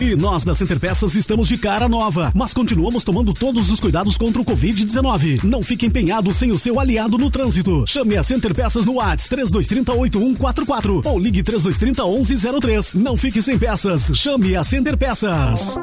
E 0.00 0.16
nós 0.16 0.44
da 0.44 0.54
Center 0.54 0.80
Peças 0.80 1.14
estamos 1.14 1.46
de 1.46 1.58
cara 1.58 1.86
nova, 1.86 2.32
mas 2.34 2.54
continuamos 2.54 3.04
tomando 3.04 3.34
todos 3.34 3.70
os 3.70 3.78
cuidados 3.78 4.16
contra 4.16 4.40
o 4.40 4.44
Covid-19. 4.46 5.44
Não 5.44 5.60
fique 5.60 5.84
empenhado 5.84 6.32
sem 6.32 6.50
o 6.50 6.58
seu 6.58 6.80
aliado 6.80 7.18
no 7.18 7.30
trânsito. 7.30 7.84
Chame 7.86 8.16
a 8.16 8.22
Center 8.22 8.54
Peças 8.54 8.86
no 8.86 8.94
WhatsApp 8.94 9.28
3230 9.28 9.92
8144 9.92 11.02
ou 11.04 11.18
ligue 11.18 11.42
3230 11.42 12.02
1103. 12.02 12.94
Não 12.94 13.14
fique 13.14 13.42
sem 13.42 13.58
peças. 13.58 14.10
Chame 14.14 14.56
a 14.56 14.64
Center 14.64 14.96
Peças. 14.96 15.76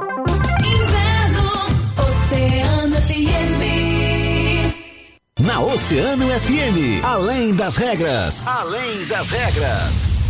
Inverno, 0.65 1.51
Oceano 1.99 2.95
FM. 2.95 3.67
Na 5.41 5.61
Oceano 5.61 6.25
FM, 6.27 7.03
além 7.03 7.53
das 7.53 7.77
regras, 7.77 8.47
além 8.47 9.05
das 9.05 9.29
regras. 9.29 10.26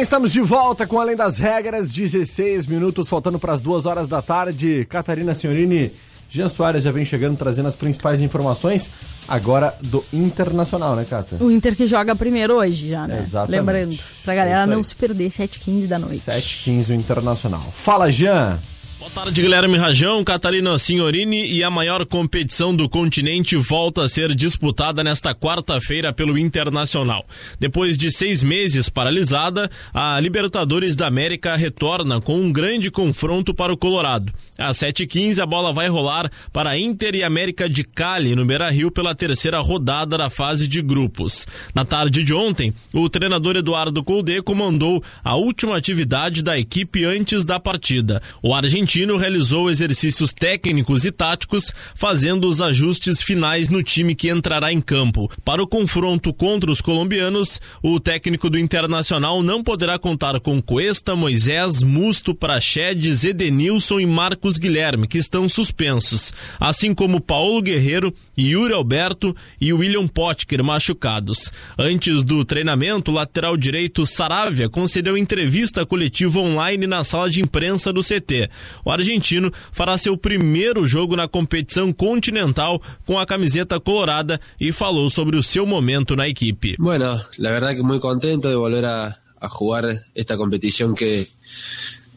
Bem, 0.00 0.02
estamos 0.02 0.32
de 0.32 0.40
volta 0.40 0.86
com 0.86 0.98
Além 0.98 1.14
das 1.14 1.38
Regras, 1.38 1.92
16 1.92 2.66
minutos 2.66 3.06
faltando 3.06 3.38
para 3.38 3.52
as 3.52 3.60
duas 3.60 3.84
horas 3.84 4.06
da 4.06 4.22
tarde. 4.22 4.86
Catarina 4.88 5.34
Senhorini, 5.34 5.92
Jean 6.30 6.48
Soares 6.48 6.84
já 6.84 6.90
vem 6.90 7.04
chegando 7.04 7.36
trazendo 7.36 7.68
as 7.68 7.76
principais 7.76 8.22
informações 8.22 8.90
agora 9.28 9.74
do 9.82 10.02
Internacional, 10.10 10.96
né, 10.96 11.04
Cata? 11.04 11.36
O 11.38 11.50
Inter 11.50 11.76
que 11.76 11.86
joga 11.86 12.16
primeiro 12.16 12.54
hoje 12.54 12.88
já, 12.88 13.06
né? 13.06 13.20
Exatamente. 13.20 13.58
Lembrando, 13.58 13.98
pra 14.24 14.34
galera 14.34 14.62
é 14.62 14.66
não 14.66 14.82
se 14.82 14.94
perder, 14.94 15.28
7h15 15.28 15.86
da 15.86 15.98
noite. 15.98 16.16
7h15 16.16 16.90
o 16.90 16.94
Internacional. 16.94 17.62
Fala, 17.70 18.10
Jean! 18.10 18.58
Boa 19.00 19.10
tarde, 19.10 19.40
Guilherme 19.40 19.78
Rajão, 19.78 20.22
Catarina 20.22 20.78
Signorini 20.78 21.50
e 21.50 21.64
a 21.64 21.70
maior 21.70 22.04
competição 22.04 22.76
do 22.76 22.86
continente 22.86 23.56
volta 23.56 24.02
a 24.02 24.08
ser 24.10 24.34
disputada 24.34 25.02
nesta 25.02 25.34
quarta-feira 25.34 26.12
pelo 26.12 26.36
Internacional. 26.36 27.24
Depois 27.58 27.96
de 27.96 28.10
seis 28.10 28.42
meses 28.42 28.90
paralisada, 28.90 29.70
a 29.94 30.20
Libertadores 30.20 30.94
da 30.94 31.06
América 31.06 31.56
retorna 31.56 32.20
com 32.20 32.34
um 32.34 32.52
grande 32.52 32.90
confronto 32.90 33.54
para 33.54 33.72
o 33.72 33.76
Colorado. 33.76 34.34
Às 34.58 34.76
7h15, 34.76 35.38
a 35.38 35.46
bola 35.46 35.72
vai 35.72 35.88
rolar 35.88 36.30
para 36.52 36.78
Inter 36.78 37.14
e 37.14 37.22
América 37.22 37.70
de 37.70 37.84
Cali, 37.84 38.36
no 38.36 38.44
Beira-Rio, 38.44 38.90
pela 38.90 39.14
terceira 39.14 39.60
rodada 39.60 40.18
da 40.18 40.28
fase 40.28 40.68
de 40.68 40.82
grupos. 40.82 41.46
Na 41.74 41.86
tarde 41.86 42.22
de 42.22 42.34
ontem, 42.34 42.70
o 42.92 43.08
treinador 43.08 43.56
Eduardo 43.56 44.04
Colde 44.04 44.42
comandou 44.42 45.02
a 45.24 45.36
última 45.36 45.78
atividade 45.78 46.42
da 46.42 46.58
equipe 46.58 47.06
antes 47.06 47.46
da 47.46 47.58
partida. 47.58 48.20
O 48.42 48.54
argentino 48.54 48.89
argentino 48.90 49.16
realizou 49.16 49.70
exercícios 49.70 50.32
técnicos 50.32 51.04
e 51.04 51.12
táticos, 51.12 51.72
fazendo 51.94 52.48
os 52.48 52.60
ajustes 52.60 53.22
finais 53.22 53.68
no 53.68 53.84
time 53.84 54.16
que 54.16 54.28
entrará 54.28 54.72
em 54.72 54.80
campo. 54.80 55.30
Para 55.44 55.62
o 55.62 55.66
confronto 55.66 56.34
contra 56.34 56.72
os 56.72 56.80
colombianos, 56.80 57.60
o 57.84 58.00
técnico 58.00 58.50
do 58.50 58.58
Internacional 58.58 59.44
não 59.44 59.62
poderá 59.62 59.96
contar 59.96 60.40
com 60.40 60.60
Cuesta, 60.60 61.14
Moisés, 61.14 61.84
Musto, 61.84 62.34
Praxedes, 62.34 63.22
Edenilson 63.22 64.00
e 64.00 64.06
Marcos 64.06 64.58
Guilherme, 64.58 65.06
que 65.06 65.18
estão 65.18 65.48
suspensos, 65.48 66.32
assim 66.58 66.92
como 66.92 67.20
Paulo 67.20 67.62
Guerreiro, 67.62 68.12
Yuri 68.36 68.74
Alberto 68.74 69.36
e 69.60 69.72
William 69.72 70.08
Potker 70.08 70.64
machucados. 70.64 71.52
Antes 71.78 72.24
do 72.24 72.44
treinamento, 72.44 73.12
o 73.12 73.14
lateral 73.14 73.56
direito 73.56 74.04
Saravia 74.04 74.68
concedeu 74.68 75.16
entrevista 75.16 75.86
coletiva 75.86 76.40
online 76.40 76.88
na 76.88 77.04
sala 77.04 77.30
de 77.30 77.40
imprensa 77.40 77.92
do 77.92 78.00
CT 78.00 78.50
o 78.84 78.90
argentino 78.90 79.50
fará 79.72 79.96
seu 79.98 80.16
primeiro 80.16 80.86
jogo 80.86 81.16
na 81.16 81.28
competição 81.28 81.92
continental 81.92 82.80
com 83.06 83.18
a 83.18 83.26
camiseta 83.26 83.80
colorada 83.80 84.40
e 84.60 84.72
falou 84.72 85.10
sobre 85.10 85.36
o 85.36 85.42
seu 85.42 85.66
momento 85.66 86.16
na 86.16 86.28
equipe. 86.28 86.76
Bueno, 86.78 87.20
la 87.38 87.50
verdad 87.50 87.74
que 87.74 87.82
muy 87.82 88.00
contento 88.00 88.48
de 88.48 88.54
volver 88.54 88.84
a, 88.84 89.18
a 89.40 89.48
jugar 89.48 90.02
esta 90.14 90.36
competición 90.36 90.94
que 90.94 91.26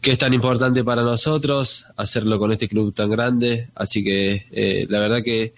que 0.04 0.10
es 0.12 0.18
tan 0.18 0.34
importante 0.34 0.84
para 0.84 1.02
nosotros, 1.02 1.86
hacerlo 1.96 2.38
con 2.38 2.52
este 2.52 2.68
club 2.68 2.92
tan 2.92 3.08
grande. 3.08 3.70
Así 3.74 4.04
que 4.04 4.44
eh, 4.52 4.86
la 4.90 4.98
verdad 4.98 5.22
que, 5.22 5.54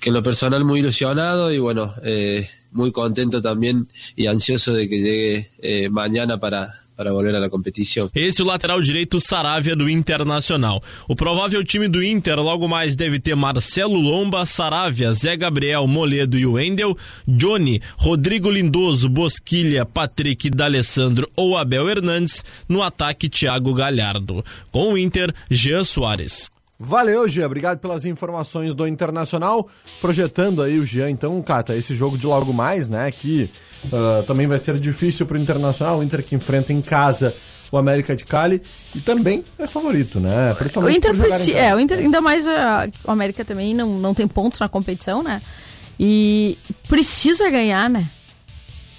que 0.00 0.08
en 0.08 0.14
lo 0.14 0.22
personal 0.22 0.64
muy 0.64 0.80
ilusionado 0.80 1.52
y 1.52 1.58
bueno, 1.58 1.94
eh, 2.02 2.48
muy 2.72 2.92
contento 2.92 3.42
también 3.42 3.86
y 4.16 4.26
ansioso 4.26 4.72
de 4.72 4.88
que 4.88 5.02
llegue 5.02 5.50
eh, 5.58 5.90
mañana 5.90 6.40
para, 6.40 6.80
para 6.98 7.12
volver 7.12 7.36
a 7.36 7.38
la 7.38 7.48
competición. 7.48 8.10
Esse 8.12 8.40
é 8.40 8.44
o 8.44 8.48
lateral 8.48 8.82
direito 8.82 9.20
Saravia 9.20 9.76
do 9.76 9.88
Internacional. 9.88 10.82
O 11.06 11.14
provável 11.14 11.62
time 11.62 11.86
do 11.86 12.02
Inter 12.02 12.40
logo 12.40 12.66
mais 12.66 12.96
deve 12.96 13.20
ter 13.20 13.36
Marcelo 13.36 14.00
Lomba, 14.00 14.44
Saravia, 14.44 15.12
Zé 15.12 15.36
Gabriel, 15.36 15.86
Moledo 15.86 16.36
e 16.36 16.44
Wendel, 16.44 16.98
Johnny, 17.24 17.80
Rodrigo 17.96 18.50
Lindoso, 18.50 19.08
Bosquilha, 19.08 19.86
Patrick 19.86 20.50
D'Alessandro 20.50 21.30
ou 21.36 21.56
Abel 21.56 21.88
Hernandes, 21.88 22.44
no 22.68 22.82
ataque 22.82 23.28
Thiago 23.28 23.72
Galhardo. 23.72 24.44
Com 24.72 24.94
o 24.94 24.98
Inter, 24.98 25.32
Jean 25.48 25.84
Soares. 25.84 26.57
Valeu, 26.80 27.28
Jean. 27.28 27.46
Obrigado 27.46 27.78
pelas 27.78 28.04
informações 28.04 28.72
do 28.72 28.86
Internacional. 28.86 29.68
Projetando 30.00 30.62
aí 30.62 30.78
o 30.78 30.86
Jean, 30.86 31.10
então, 31.10 31.42
Cata, 31.42 31.74
esse 31.74 31.92
jogo 31.92 32.16
de 32.16 32.24
logo 32.24 32.52
mais, 32.52 32.88
né? 32.88 33.10
Que 33.10 33.50
uh, 33.86 34.22
também 34.24 34.46
vai 34.46 34.58
ser 34.58 34.78
difícil 34.78 35.26
pro 35.26 35.36
Internacional. 35.36 35.98
O 35.98 36.02
Inter 36.04 36.22
que 36.22 36.36
enfrenta 36.36 36.72
em 36.72 36.80
casa 36.80 37.34
o 37.70 37.76
América 37.76 38.14
de 38.16 38.24
Cali 38.24 38.62
e 38.94 39.00
também 39.00 39.44
é 39.58 39.66
favorito, 39.66 40.20
né? 40.20 40.52
O 40.52 40.54
Principalmente 40.54 40.98
Inter 40.98 41.10
por 41.10 41.16
jogar 41.16 41.30
casa. 41.30 41.52
É, 41.52 41.74
o 41.74 41.80
Inter, 41.80 41.98
ainda 41.98 42.20
mais 42.20 42.46
a, 42.46 42.88
o 43.04 43.10
América 43.10 43.44
também 43.44 43.74
não, 43.74 43.98
não 43.98 44.14
tem 44.14 44.26
pontos 44.26 44.60
na 44.60 44.68
competição, 44.68 45.22
né? 45.22 45.42
E 45.98 46.56
precisa 46.88 47.50
ganhar, 47.50 47.90
né? 47.90 48.10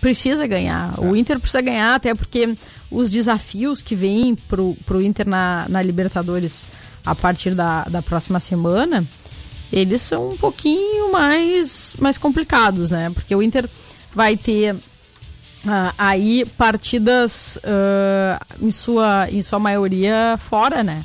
Precisa 0.02 0.46
ganhar. 0.46 1.00
O 1.00 1.16
Inter 1.16 1.40
precisa 1.40 1.62
ganhar, 1.62 1.96
até 1.96 2.14
porque 2.14 2.56
os 2.92 3.10
desafios 3.10 3.82
que 3.82 3.96
vêm 3.96 4.36
pro, 4.36 4.76
pro 4.86 5.02
Inter 5.02 5.28
na, 5.28 5.66
na 5.70 5.82
Libertadores 5.82 6.68
a 7.10 7.16
partir 7.16 7.56
da, 7.56 7.86
da 7.86 8.01
próxima 8.04 8.39
semana, 8.39 9.08
eles 9.74 10.01
são 10.01 10.30
um 10.30 10.38
pouquinho 10.38 11.12
mais, 11.12 11.96
mais 12.00 12.18
complicados, 12.18 12.92
né? 12.92 13.10
Porque 13.10 13.36
o 13.36 13.42
Inter 13.42 13.68
vai 14.13 14.38
ter 14.38 14.75
ah, 15.68 15.94
aí 15.98 16.46
partidas 16.58 17.58
ah, 17.63 18.39
em, 18.62 18.70
sua, 18.70 19.28
em 19.32 19.42
sua 19.42 19.58
maioria 19.58 20.38
fora, 20.38 20.84
né? 20.84 21.04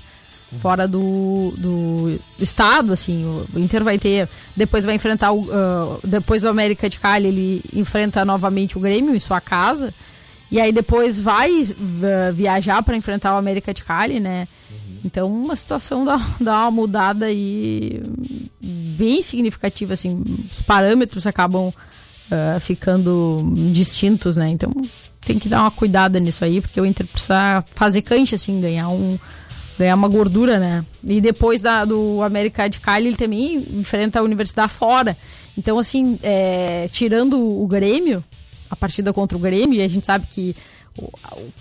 Fora 0.61 0.87
do, 0.87 1.53
do 1.57 2.21
estado, 2.39 2.93
assim. 2.93 3.25
O 3.53 3.59
Inter 3.59 3.83
vai 3.83 3.99
ter. 3.99 4.29
Depois 4.55 4.85
vai 4.85 4.95
enfrentar 4.95 5.33
o. 5.33 5.49
ah, 5.51 5.99
depois 6.05 6.43
do 6.43 6.49
América 6.49 6.89
de 6.89 7.01
Cali, 7.01 7.29
ele 7.29 7.63
enfrenta 7.75 8.25
novamente 8.25 8.77
o 8.77 8.81
Grêmio 8.81 9.15
em 9.15 9.19
sua 9.19 9.41
casa. 9.41 9.93
E 10.53 10.61
aí 10.61 10.71
depois 10.71 11.19
vai 11.19 11.67
ah, 12.05 12.31
viajar 12.31 12.83
para 12.83 12.97
enfrentar 12.97 13.35
o 13.35 13.39
América 13.39 13.75
de 13.75 13.83
Cali, 13.83 14.21
né? 14.21 14.47
Então, 15.05 15.33
uma 15.33 15.55
situação 15.55 16.05
dá, 16.05 16.19
dá 16.41 16.63
uma 16.63 16.71
mudada 16.71 17.27
aí 17.27 18.03
bem 18.61 19.21
significativa, 19.21 19.93
assim. 19.93 20.25
Os 20.51 20.63
parâmetros 20.63 21.27
acabam 21.27 21.73
ah, 22.31 22.59
ficando 22.59 23.43
distintos, 23.71 24.37
né? 24.37 24.49
Então, 24.49 24.73
tem 25.21 25.39
que 25.39 25.49
dar 25.49 25.61
uma 25.61 25.71
cuidada 25.71 26.19
nisso 26.19 26.45
aí, 26.45 26.61
porque 26.61 26.81
o 26.81 26.87
Inter 26.87 27.07
precisa 27.07 27.65
fazer 27.75 28.03
cancha, 28.03 28.37
assim, 28.37 28.61
ganhar 28.61 28.89
um 28.89 29.19
ganhar 29.77 29.97
uma 29.97 30.09
gordura, 30.09 30.59
né? 30.59 30.85
E 31.03 31.21
depois 31.21 31.61
da, 31.61 31.85
do 31.85 32.23
América 32.23 32.69
de 32.69 32.79
Cali, 32.79 33.09
ele 33.09 33.17
também 33.17 33.67
enfrenta 33.73 34.21
a 34.21 34.23
Universidade 34.23 34.73
fora. 34.73 35.17
Então, 35.59 35.79
assim, 35.79 36.19
é, 36.23 36.89
tirando 36.93 37.41
o 37.41 37.67
Grêmio, 37.67 38.23
a 38.71 38.77
partida 38.77 39.13
contra 39.13 39.37
o 39.37 39.41
Grêmio, 39.41 39.75
e 39.81 39.83
a 39.83 39.89
gente 39.89 40.07
sabe 40.07 40.29
que 40.29 40.55
o, 40.97 41.11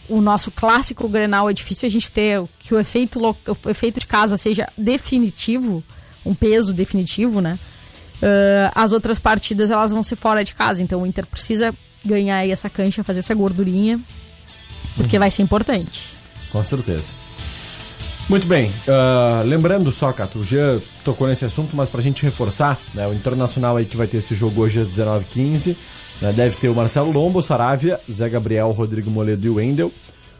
o 0.09 0.21
nosso 0.21 0.51
clássico 0.51 1.07
Grenal 1.09 1.49
é 1.49 1.53
difícil 1.53 1.87
a 1.87 1.91
gente 1.91 2.11
ter 2.11 2.43
que 2.59 2.73
o 2.73 2.79
efeito, 2.79 3.19
o 3.21 3.69
efeito 3.69 3.99
de 3.99 4.07
casa 4.07 4.37
seja 4.37 4.67
definitivo, 4.77 5.83
um 6.25 6.33
peso 6.33 6.73
definitivo, 6.73 7.41
né? 7.41 7.57
Ah, 8.23 8.83
as 8.83 8.91
outras 8.91 9.19
partidas 9.19 9.69
elas 9.69 9.91
vão 9.91 10.01
ser 10.01 10.15
fora 10.15 10.43
de 10.43 10.53
casa, 10.53 10.81
então 10.81 11.01
o 11.01 11.05
Inter 11.05 11.25
precisa 11.25 11.75
ganhar 12.05 12.38
aí 12.38 12.51
essa 12.51 12.69
cancha, 12.69 13.03
fazer 13.03 13.19
essa 13.19 13.34
gordurinha, 13.34 13.99
porque 14.95 15.19
vai 15.19 15.29
ser 15.29 15.41
importante. 15.41 16.01
Com 16.51 16.63
certeza. 16.63 17.13
Muito 18.29 18.47
bem. 18.47 18.71
ah, 18.88 19.41
lembrando 19.45 19.91
só, 19.91 20.13
Cato, 20.13 20.39
o 20.39 20.43
Jean 20.43 20.81
tocou 21.03 21.27
nesse 21.27 21.43
assunto, 21.43 21.75
mas 21.75 21.89
pra 21.89 22.01
gente 22.01 22.23
reforçar, 22.23 22.79
né, 22.93 23.05
o 23.08 23.13
Internacional 23.13 23.75
aí 23.75 23.86
que 23.86 23.97
vai 23.97 24.08
ter 24.08 24.17
esse 24.17 24.34
jogo 24.34 24.62
hoje 24.62 24.79
às 24.79 24.88
19h15, 24.88 25.67
né, 25.69 25.75
deve 26.21 26.56
ter 26.58 26.69
o 26.69 26.76
Marcelo 26.76 27.12
Lombo, 27.12 27.41
Saravia, 27.41 27.99
Zé 28.10 28.30
Gabriel, 28.30 28.71
Rodrigo 28.71 29.10
Moledo 29.12 29.45
e 29.45 29.49
Wendel, 29.49 29.91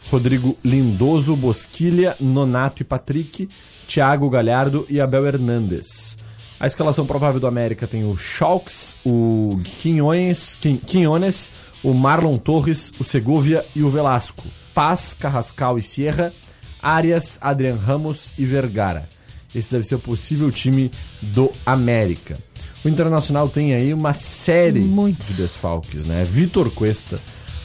Rodrigo 0.10 0.58
Lindoso, 0.64 1.36
Bosquilha, 1.36 2.16
Nonato 2.20 2.82
e 2.82 2.86
Patrick, 2.86 3.50
Thiago 3.88 4.30
Galhardo 4.30 4.86
e 4.90 5.00
Abel 5.02 5.26
Hernandes. 5.26 6.18
A 6.60 6.66
escalação 6.68 7.06
provável 7.06 7.40
do 7.40 7.48
América 7.48 7.86
tem 7.88 8.06
o 8.10 8.16
Schalks, 8.16 8.96
o 9.06 9.60
Quinones, 9.82 10.56
Quin- 10.60 10.78
Quinones, 10.78 11.52
o 11.84 11.94
Marlon 11.94 12.38
Torres, 12.38 12.94
o 13.00 13.04
Segovia 13.04 13.66
e 13.76 13.84
o 13.84 13.90
Velasco. 13.90 14.44
Paz, 14.74 15.14
Carrascal 15.14 15.78
e 15.78 15.82
Sierra, 15.84 16.34
Arias, 16.82 17.38
Adrian 17.42 17.76
Ramos 17.76 18.32
e 18.38 18.46
Vergara. 18.46 19.10
Esse 19.54 19.72
deve 19.72 19.84
ser 19.84 19.96
o 19.96 20.00
possível 20.00 20.52
time 20.52 20.92
do 21.22 21.52
América. 21.66 22.40
O 22.84 22.90
Internacional 22.90 23.48
tem 23.50 23.74
aí 23.74 23.94
uma 23.94 24.14
série 24.14 24.80
Muitos. 24.80 25.28
de 25.28 25.34
desfalques, 25.34 26.06
né? 26.06 26.24
Vitor 26.24 26.70
Cuesta, 26.72 27.20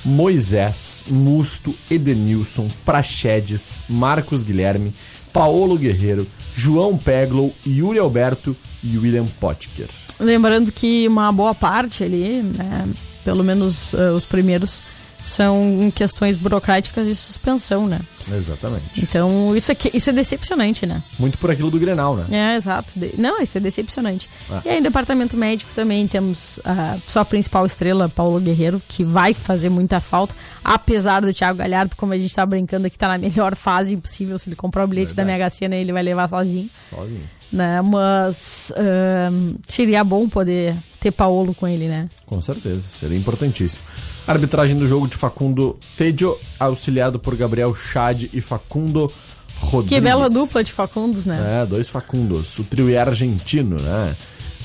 Moisés, 0.05 1.05
Musto, 1.09 1.74
Edenilson, 1.90 2.68
Praxedes, 2.85 3.83
Marcos 3.88 4.42
Guilherme, 4.42 4.94
Paolo 5.33 5.77
Guerreiro, 5.77 6.27
João 6.55 6.96
Peglow, 6.96 7.53
Yuri 7.66 7.98
Alberto 7.98 8.57
e 8.83 8.96
William 8.98 9.27
Potker. 9.40 9.88
Lembrando 10.20 10.72
que 10.72 11.07
uma 11.07 11.31
boa 11.33 11.55
parte 11.55 12.03
ali, 12.03 12.42
né, 12.42 12.88
pelo 13.24 13.44
menos 13.44 13.94
eh, 13.94 14.11
os 14.11 14.24
primeiros, 14.24 14.83
são 15.29 15.93
questões 15.95 16.37
burocráticas 16.37 17.07
de 17.07 17.14
suspensão, 17.14 17.87
né? 17.87 18.01
Exatamente. 18.33 19.01
Então, 19.03 19.55
isso, 19.57 19.71
aqui, 19.71 19.91
isso 19.95 20.11
é 20.11 20.12
decepcionante, 20.12 20.87
né? 20.87 21.03
Muito 21.19 21.38
por 21.38 21.51
aquilo 21.51 21.71
do 21.71 21.79
Grenal, 21.79 22.17
né? 22.17 22.25
É, 22.31 22.57
exato. 22.57 22.95
Não, 23.17 23.41
isso 23.41 23.57
é 23.59 23.61
decepcionante. 23.61 24.29
Ah. 24.51 24.61
E 24.64 24.69
aí, 24.69 24.77
no 24.79 24.85
departamento 24.85 25.37
médico 25.37 25.71
também 25.75 26.07
temos 26.07 26.59
a 26.64 26.99
sua 27.07 27.25
principal 27.25 27.64
estrela, 27.67 28.09
Paulo 28.09 28.41
Guerreiro, 28.41 28.83
que 28.88 29.05
vai 29.05 29.35
fazer 29.35 29.69
muita 29.69 30.01
falta, 30.01 30.35
apesar 30.64 31.21
do 31.21 31.33
Thiago 31.33 31.59
Galhardo, 31.59 31.97
como 31.97 32.12
a 32.12 32.19
gente 32.19 32.35
tá 32.35 32.45
brincando 32.45 32.87
aqui, 32.87 32.99
tá 32.99 33.09
na 33.09 33.19
melhor 33.19 33.55
fase 33.55 33.97
possível. 33.97 34.38
Se 34.38 34.49
ele 34.49 34.57
comprar 34.57 34.85
o 34.85 34.87
bilhete 34.87 35.14
da 35.14 35.23
Verdade. 35.23 35.38
Mega 35.38 35.51
Sena, 35.51 35.77
ele 35.77 35.93
vai 35.93 36.03
levar 36.03 36.29
sozinho. 36.29 36.71
Sozinho. 36.75 37.29
Né? 37.51 37.81
Mas 37.81 38.73
ahn, 38.77 39.55
seria 39.67 40.05
bom 40.05 40.29
poder 40.29 40.77
ter 41.01 41.11
Paulo 41.12 41.55
com 41.55 41.67
ele, 41.67 41.88
né? 41.88 42.11
Com 42.27 42.41
certeza, 42.43 42.81
seria 42.81 43.17
importantíssimo. 43.17 43.85
Arbitragem 44.29 44.77
do 44.77 44.87
jogo 44.87 45.09
de 45.09 45.17
Facundo 45.17 45.79
Tejo, 45.97 46.37
auxiliado 46.61 47.19
por 47.19 47.35
Gabriel 47.35 47.75
Chad 47.75 48.25
e 48.31 48.41
Facundo 48.43 49.11
Rodrigues. 49.57 49.97
Que 49.97 50.01
bela 50.01 50.29
dupla 50.29 50.62
de 50.62 50.71
Facundos, 50.71 51.25
né? 51.25 51.62
É, 51.62 51.67
dois 51.67 51.88
Facundos. 51.88 52.59
O 52.59 52.64
trio 52.64 52.91
é 52.91 52.99
argentino, 52.99 53.77
né? 53.81 54.14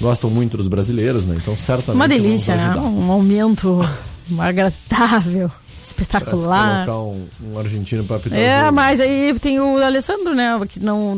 Gostam 0.02 0.30
muito 0.30 0.58
dos 0.58 0.68
brasileiros, 0.68 1.26
né? 1.26 1.36
Então 1.38 1.56
certamente 1.56 1.96
Uma 1.96 2.08
delícia, 2.08 2.56
né? 2.56 2.76
Um 2.78 3.10
aumento 3.12 3.80
agradável, 4.38 5.50
espetacular. 5.86 6.86
colocar 6.86 7.00
um, 7.04 7.28
um 7.42 7.60
argentino 7.60 8.04
pra 8.04 8.18
apitar 8.18 8.38
É, 8.38 8.72
mas 8.72 9.00
aí 9.00 9.34
tem 9.40 9.60
o 9.60 9.78
Alessandro, 9.78 10.36
né? 10.36 10.60
Que 10.68 10.80
não 10.80 11.18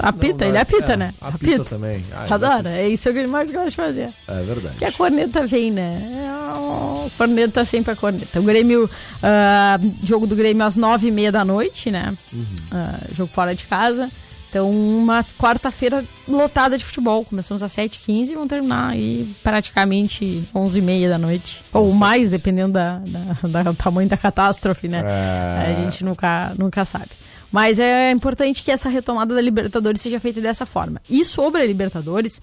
apita, 0.00 0.44
Não, 0.44 0.48
ele 0.48 0.54
não, 0.54 0.62
apita, 0.62 0.92
é, 0.92 0.96
né? 0.96 1.14
Apita, 1.20 1.64
também. 1.64 2.04
Ah, 2.12 2.24
ele 2.24 2.34
Adora, 2.34 2.70
é 2.70 2.88
isso 2.88 3.10
que 3.12 3.18
ele 3.18 3.28
mais 3.28 3.50
gosta 3.50 3.70
de 3.70 3.76
fazer. 3.76 4.10
É 4.28 4.42
verdade. 4.42 4.76
Que 4.76 4.84
a 4.84 4.92
corneta 4.92 5.46
vem, 5.46 5.70
né? 5.70 6.24
É, 6.26 6.30
ó, 6.30 6.99
corneta 7.16 7.64
sempre 7.64 7.92
a 7.92 7.96
corneta. 7.96 8.40
O 8.40 8.42
Grêmio, 8.42 8.88
ah, 9.22 9.78
jogo 10.02 10.26
do 10.26 10.34
Grêmio 10.36 10.64
às 10.64 10.76
nove 10.76 11.08
e 11.08 11.10
meia 11.10 11.30
da 11.32 11.44
noite, 11.44 11.90
né? 11.90 12.16
Uhum. 12.32 12.44
Ah, 12.70 13.00
jogo 13.14 13.32
fora 13.32 13.54
de 13.54 13.64
casa. 13.64 14.10
Então, 14.48 14.68
uma 14.68 15.24
quarta-feira 15.38 16.04
lotada 16.26 16.76
de 16.76 16.84
futebol. 16.84 17.24
Começamos 17.24 17.62
às 17.62 17.70
7h15 17.72 18.30
e 18.30 18.34
vamos 18.34 18.48
terminar 18.48 18.90
aí 18.90 19.32
praticamente 19.44 20.42
11h30 20.52 21.08
da 21.08 21.18
noite. 21.18 21.62
Ou 21.72 21.94
mais, 21.94 22.28
dependendo 22.28 22.72
da, 22.72 22.98
da- 22.98 23.48
da- 23.48 23.62
do 23.70 23.74
tamanho 23.76 24.08
da 24.08 24.16
catástrofe, 24.16 24.88
né? 24.88 25.02
É. 25.04 25.70
A 25.70 25.74
gente 25.74 26.04
nunca, 26.04 26.52
nunca 26.58 26.84
sabe. 26.84 27.10
Mas 27.52 27.78
é 27.78 28.10
importante 28.10 28.62
que 28.64 28.72
essa 28.72 28.88
retomada 28.88 29.34
da 29.34 29.40
Libertadores 29.40 30.00
seja 30.00 30.18
feita 30.18 30.40
dessa 30.40 30.66
forma. 30.66 31.00
E 31.08 31.24
sobre 31.24 31.62
a 31.62 31.66
Libertadores, 31.66 32.40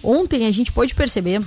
ontem 0.00 0.46
a 0.46 0.52
gente 0.52 0.70
pôde 0.70 0.94
perceber 0.94 1.42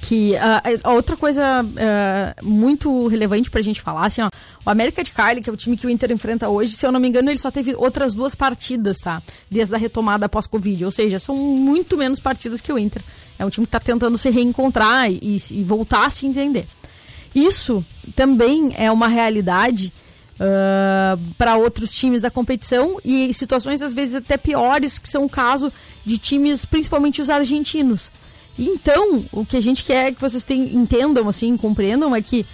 que 0.00 0.36
ah, 0.36 0.62
a 0.82 0.92
outra 0.92 1.16
coisa 1.16 1.42
ah, 1.44 2.34
muito 2.42 3.06
relevante 3.08 3.50
pra 3.50 3.62
gente 3.62 3.80
falar, 3.80 4.06
assim, 4.06 4.22
ó, 4.22 4.30
o 4.64 4.70
América 4.70 5.02
de 5.02 5.12
Cali, 5.12 5.40
que 5.40 5.50
é 5.50 5.52
o 5.52 5.56
time 5.56 5.76
que 5.76 5.86
o 5.86 5.90
Inter 5.90 6.10
enfrenta 6.10 6.48
hoje, 6.48 6.72
se 6.72 6.86
eu 6.86 6.92
não 6.92 7.00
me 7.00 7.08
engano, 7.08 7.30
ele 7.30 7.38
só 7.38 7.50
teve 7.50 7.74
outras 7.74 8.14
duas 8.14 8.34
partidas, 8.34 8.98
tá? 8.98 9.22
Desde 9.50 9.74
a 9.74 9.78
retomada 9.78 10.28
pós-Covid, 10.28 10.84
ou 10.84 10.90
seja, 10.90 11.18
são 11.18 11.36
muito 11.36 11.96
menos 11.96 12.18
partidas 12.18 12.60
que 12.60 12.72
o 12.72 12.78
Inter. 12.78 13.02
É 13.38 13.44
um 13.44 13.50
time 13.50 13.66
que 13.66 13.72
tá 13.72 13.80
tentando 13.80 14.16
se 14.18 14.30
reencontrar 14.30 15.10
e, 15.10 15.36
e 15.50 15.64
voltar 15.64 16.06
a 16.06 16.10
se 16.10 16.26
entender. 16.26 16.66
Isso 17.34 17.84
também 18.14 18.74
é 18.76 18.90
uma 18.90 19.08
realidade 19.08 19.92
para 21.36 21.56
outros 21.56 21.92
times 21.92 22.20
da 22.22 22.30
competição 22.30 22.98
e 23.04 23.32
situações 23.34 23.82
às 23.82 23.92
vezes 23.92 24.14
até 24.14 24.38
piores, 24.38 24.98
que 24.98 25.08
são 25.08 25.24
o 25.24 25.28
caso 25.28 25.70
de 26.04 26.16
times, 26.16 26.64
principalmente 26.64 27.20
os 27.20 27.28
argentinos. 27.28 28.10
Então, 28.62 29.24
o 29.32 29.44
que 29.44 29.56
a 29.56 29.60
gente 29.60 29.82
quer 29.84 30.06
é 30.08 30.12
que 30.12 30.20
vocês 30.20 30.44
tem, 30.44 30.74
entendam, 30.76 31.28
assim, 31.28 31.56
compreendam, 31.56 32.14
é 32.14 32.20
que 32.20 32.44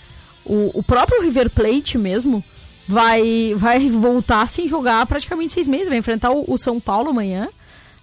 o, 0.45 0.79
o 0.79 0.83
próprio 0.83 1.21
River 1.23 1.51
Plate 1.51 1.99
mesmo 1.99 2.43
vai, 2.87 3.53
vai 3.57 3.89
voltar 3.91 4.47
sem 4.47 4.69
jogar 4.69 5.05
praticamente 5.07 5.53
seis 5.53 5.67
meses. 5.67 5.89
Vai 5.89 5.99
enfrentar 5.99 6.31
o, 6.31 6.45
o 6.47 6.57
São 6.57 6.79
Paulo 6.79 7.11
amanhã, 7.11 7.49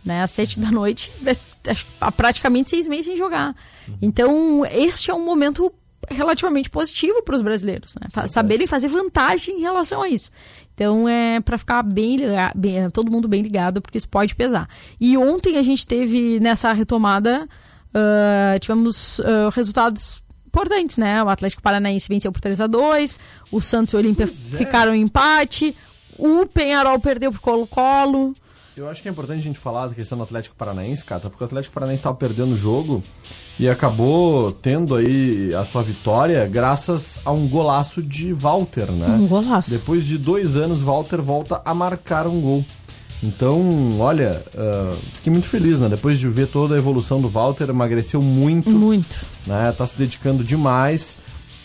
né? 0.03 0.21
Às 0.21 0.31
sete 0.31 0.59
da 0.59 0.69
noite. 0.69 1.11
Há 2.01 2.11
praticamente 2.11 2.69
seis 2.69 2.85
meses 2.87 3.05
sem 3.05 3.15
jogar. 3.17 3.55
Então, 4.01 4.65
este 4.65 5.09
é 5.09 5.13
um 5.13 5.23
momento 5.23 5.71
relativamente 6.09 6.69
positivo 6.69 7.23
para 7.23 7.35
os 7.37 7.41
brasileiros, 7.41 7.95
né? 7.95 8.27
Saberem 8.27 8.67
fazer 8.67 8.89
vantagem 8.89 9.59
em 9.59 9.61
relação 9.61 10.01
a 10.01 10.09
isso. 10.09 10.29
Então 10.75 11.07
é 11.07 11.39
para 11.39 11.57
ficar 11.57 11.81
bem, 11.83 12.17
bem- 12.55 12.89
todo 12.89 13.09
mundo 13.09 13.27
bem 13.29 13.41
ligado, 13.41 13.81
porque 13.81 13.97
isso 13.97 14.09
pode 14.09 14.35
pesar. 14.35 14.67
E 14.99 15.15
ontem 15.15 15.55
a 15.57 15.63
gente 15.63 15.87
teve 15.87 16.39
nessa 16.41 16.73
retomada, 16.73 17.47
ah, 17.93 18.57
tivemos 18.59 19.19
ah, 19.19 19.49
resultados 19.53 20.23
importantes, 20.47 20.97
né? 20.97 21.23
O 21.23 21.29
Atlético 21.29 21.61
Paranaense 21.61 22.07
venceu 22.07 22.31
por 22.31 22.41
3 22.41 22.61
a 22.61 22.67
2 22.67 23.19
o 23.51 23.59
Santos 23.59 23.93
e 23.93 23.95
o 23.95 23.99
Olímpia 23.99 24.27
ficaram 24.27 24.93
em 24.93 25.01
empate, 25.01 25.75
o 26.17 26.45
Penharol 26.45 26.99
perdeu 26.99 27.31
por 27.31 27.41
Colo-Colo. 27.41 28.35
Eu 28.75 28.89
acho 28.89 29.03
que 29.03 29.07
é 29.07 29.11
importante 29.11 29.37
a 29.37 29.43
gente 29.43 29.59
falar 29.59 29.87
da 29.87 29.93
questão 29.93 30.17
do 30.17 30.23
Atlético 30.23 30.55
Paranaense, 30.55 31.05
Cata, 31.05 31.29
porque 31.29 31.43
o 31.43 31.45
Atlético 31.45 31.75
Paranaense 31.75 31.99
estava 31.99 32.15
perdendo 32.15 32.53
o 32.53 32.57
jogo 32.57 33.03
e 33.59 33.69
acabou 33.69 34.51
tendo 34.51 34.95
aí 34.95 35.53
a 35.53 35.63
sua 35.63 35.83
vitória 35.83 36.47
graças 36.47 37.19
a 37.23 37.31
um 37.31 37.47
golaço 37.47 38.01
de 38.01 38.33
Walter, 38.33 38.91
né? 38.91 39.07
Um 39.09 39.27
golaço. 39.27 39.69
Depois 39.69 40.07
de 40.07 40.17
dois 40.17 40.57
anos, 40.57 40.81
Walter 40.81 41.21
volta 41.21 41.61
a 41.63 41.73
marcar 41.73 42.25
um 42.25 42.41
gol. 42.41 42.65
Então, 43.23 43.99
olha, 43.99 44.43
ah, 44.55 44.95
fiquei 45.13 45.31
muito 45.31 45.47
feliz, 45.47 45.79
né? 45.79 45.87
Depois 45.87 46.19
de 46.19 46.27
ver 46.27 46.47
toda 46.47 46.75
a 46.75 46.77
evolução 46.77 47.21
do 47.21 47.29
Walter, 47.29 47.69
emagreceu 47.69 48.21
muito, 48.21 48.71
Muito. 48.71 49.25
né? 49.47 49.73
Tá 49.77 49.85
se 49.87 49.97
dedicando 49.97 50.43
demais. 50.43 51.19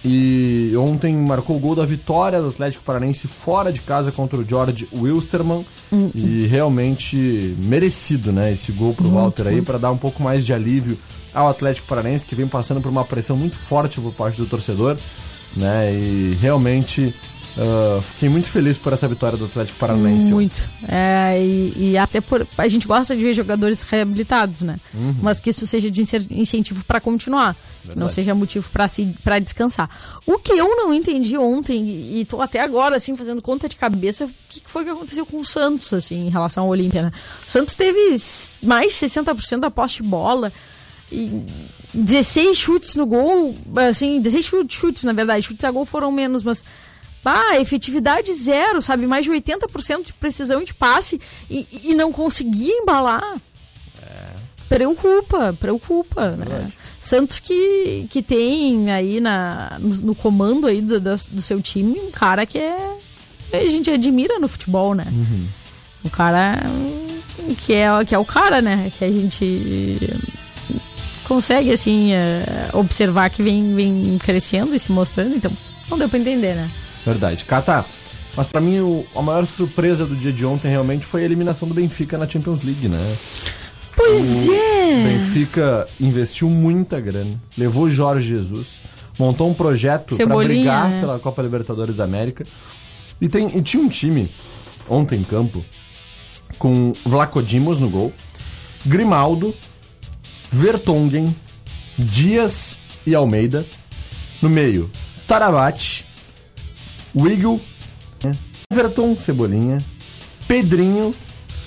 E 0.04 0.72
ontem 0.76 1.16
marcou 1.16 1.56
o 1.56 1.58
gol 1.58 1.74
da 1.74 1.84
vitória 1.84 2.40
do 2.40 2.48
Atlético 2.48 2.84
Paranaense 2.84 3.26
fora 3.26 3.72
de 3.72 3.80
casa 3.80 4.12
contra 4.12 4.38
o 4.38 4.48
George 4.48 4.88
Wilstermann. 4.94 5.66
E 6.14 6.46
realmente 6.46 7.56
merecido, 7.58 8.30
né? 8.30 8.52
Esse 8.52 8.70
gol 8.70 8.94
pro 8.94 9.10
Walter 9.10 9.48
aí, 9.48 9.60
para 9.60 9.76
dar 9.76 9.90
um 9.90 9.96
pouco 9.96 10.22
mais 10.22 10.46
de 10.46 10.54
alívio 10.54 10.96
ao 11.34 11.48
Atlético 11.48 11.88
Paranaense, 11.88 12.24
que 12.24 12.34
vem 12.36 12.46
passando 12.46 12.80
por 12.80 12.90
uma 12.90 13.04
pressão 13.04 13.36
muito 13.36 13.56
forte 13.56 14.00
por 14.00 14.12
parte 14.12 14.40
do 14.40 14.46
torcedor, 14.46 14.96
né? 15.56 15.92
E 15.92 16.38
realmente 16.40 17.12
ah, 17.56 18.00
fiquei 18.02 18.28
muito 18.28 18.48
feliz 18.48 18.78
por 18.78 18.92
essa 18.92 19.08
vitória 19.08 19.37
do 19.37 19.46
Atlético 19.46 19.78
Paranaense. 19.78 20.32
Muito. 20.32 20.61
É, 20.87 21.40
e, 21.40 21.90
e 21.90 21.98
até 21.98 22.20
por. 22.20 22.46
A 22.56 22.68
gente 22.68 22.87
gosta 22.87 23.16
de 23.16 23.22
ver 23.22 23.34
jogadores 23.34 23.82
reabilitados, 23.82 24.62
né? 24.62 24.78
Mas 25.22 25.40
que 25.40 25.50
isso 25.50 25.66
seja 25.66 25.90
de 25.90 26.02
incentivo 26.30 26.84
para 26.84 27.00
continuar. 27.00 27.56
Que 27.88 27.98
não 27.98 28.08
seja 28.08 28.34
motivo 28.34 28.68
para 28.70 28.87
se 28.87 29.14
descansar. 29.42 29.88
O 30.26 30.38
que 30.38 30.52
eu 30.52 30.76
não 30.76 30.92
entendi 30.92 31.38
ontem, 31.38 31.88
e, 31.88 32.20
e 32.20 32.24
tô 32.24 32.40
até 32.42 32.61
agora, 32.61 32.96
assim, 32.96 33.16
fazendo 33.16 33.40
conta 33.40 33.68
de 33.68 33.76
cabeça, 33.76 34.26
o 34.26 34.30
que 34.48 34.62
foi 34.66 34.84
que 34.84 34.90
aconteceu 34.90 35.24
com 35.24 35.40
o 35.40 35.44
Santos, 35.44 35.92
assim, 35.92 36.26
em 36.26 36.30
relação 36.30 36.64
ao 36.64 36.70
Olímpia, 36.70 37.02
né? 37.02 37.12
O 37.46 37.50
Santos 37.50 37.74
teve 37.74 37.98
mais 38.62 38.92
de 38.92 39.06
60% 39.06 39.61
da 39.61 39.70
posse 39.70 39.96
de 39.96 40.02
bola. 40.02 40.52
E 41.11 41.42
16 41.94 42.56
chutes 42.58 42.94
no 42.94 43.06
gol, 43.06 43.54
assim, 43.88 44.20
16 44.20 44.44
chutes, 44.44 44.76
chutes, 44.76 45.04
na 45.04 45.14
verdade, 45.14 45.46
chutes 45.46 45.64
a 45.64 45.70
gol 45.70 45.87
foram 45.87 46.12
menos, 46.12 46.42
mas 46.42 46.62
ah, 47.24 47.61
efetividade 47.61 48.33
zero, 48.33 48.81
sabe? 48.81 49.07
Mais 49.07 49.24
de 49.24 49.31
80% 49.31 50.04
de 50.04 50.12
precisão 50.14 50.64
de 50.64 50.74
passe 50.74 51.20
e, 51.50 51.66
e 51.85 51.94
não 51.94 52.12
conseguia 52.12 52.72
embalar. 52.72 53.37
Preocupa, 54.68 55.57
preocupa, 55.59 56.31
né? 56.33 56.70
Santos 57.00 57.38
que, 57.38 58.07
que 58.11 58.22
tem 58.22 58.90
aí 58.90 59.20
na, 59.20 59.78
no, 59.78 59.94
no 59.96 60.14
comando 60.14 60.66
aí 60.66 60.83
do, 60.83 61.00
do, 61.00 61.16
do 61.31 61.42
seu 61.42 61.61
time 61.62 61.98
um 61.98 62.11
cara 62.11 62.44
que 62.44 62.59
é. 62.59 62.98
A 63.50 63.66
gente 63.66 63.90
admira 63.90 64.38
no 64.38 64.46
futebol, 64.46 64.94
né? 64.94 65.07
Um 66.04 66.11
cara 66.11 66.59
que 67.64 67.72
é, 67.72 68.04
que 68.04 68.14
é 68.14 68.18
o 68.18 68.24
cara, 68.26 68.61
né? 68.61 68.92
Que 68.98 69.04
a 69.07 69.11
gente 69.11 69.98
consegue, 71.24 71.72
assim, 71.72 72.12
eh, 72.12 72.70
observar 72.72 73.31
que 73.31 73.42
vem, 73.42 73.74
vem 73.74 74.18
crescendo 74.18 74.74
e 74.74 74.78
se 74.78 74.90
mostrando, 74.90 75.35
então 75.37 75.50
não 75.88 75.98
deu 75.98 76.09
pra 76.09 76.18
entender, 76.18 76.54
né? 76.54 76.70
Verdade. 77.10 77.44
Cata, 77.44 77.84
mas 78.36 78.46
pra 78.46 78.60
mim 78.60 78.80
o- 78.80 79.04
a 79.14 79.22
maior 79.22 79.46
surpresa 79.46 80.04
do 80.06 80.14
dia 80.16 80.32
de 80.32 80.44
ontem 80.46 80.68
realmente 80.68 81.04
foi 81.04 81.22
a 81.22 81.24
eliminação 81.24 81.66
do 81.68 81.74
Benfica 81.74 82.16
na 82.18 82.28
Champions 82.28 82.62
League, 82.62 82.88
né? 82.88 83.16
Pois 83.96 84.46
O 84.48 84.52
é! 84.54 85.04
Benfica 85.08 85.88
investiu 86.00 86.48
muita 86.48 87.00
grana, 87.00 87.40
levou 87.56 87.90
Jorge 87.90 88.28
Jesus, 88.28 88.80
montou 89.18 89.50
um 89.50 89.54
projeto 89.54 90.14
pra 90.14 90.16
Cebolinha, 90.18 90.48
brigar 90.54 90.88
né? 90.88 91.00
pela 91.00 91.18
Copa 91.18 91.42
Libertadores 91.42 91.96
da 91.96 92.04
América. 92.04 92.46
E, 93.20 93.28
tem, 93.28 93.56
e 93.58 93.60
tinha 93.60 93.82
um 93.82 93.88
time 93.88 94.30
ontem 94.88 95.18
em 95.20 95.24
campo 95.24 95.64
com 96.60 96.92
Vlaco 97.04 97.42
Dimos 97.42 97.78
no 97.78 97.90
gol, 97.90 98.12
Grimaldo, 98.86 99.52
Vertonghen, 100.50 101.34
Dias 101.98 102.78
e 103.06 103.14
Almeida. 103.14 103.66
No 104.40 104.48
meio, 104.48 104.88
Tarabate, 105.26 105.97
Wiggle, 107.14 107.60
né? 108.22 108.36
Everton, 108.72 109.18
Cebolinha, 109.18 109.84
Pedrinho, 110.46 111.14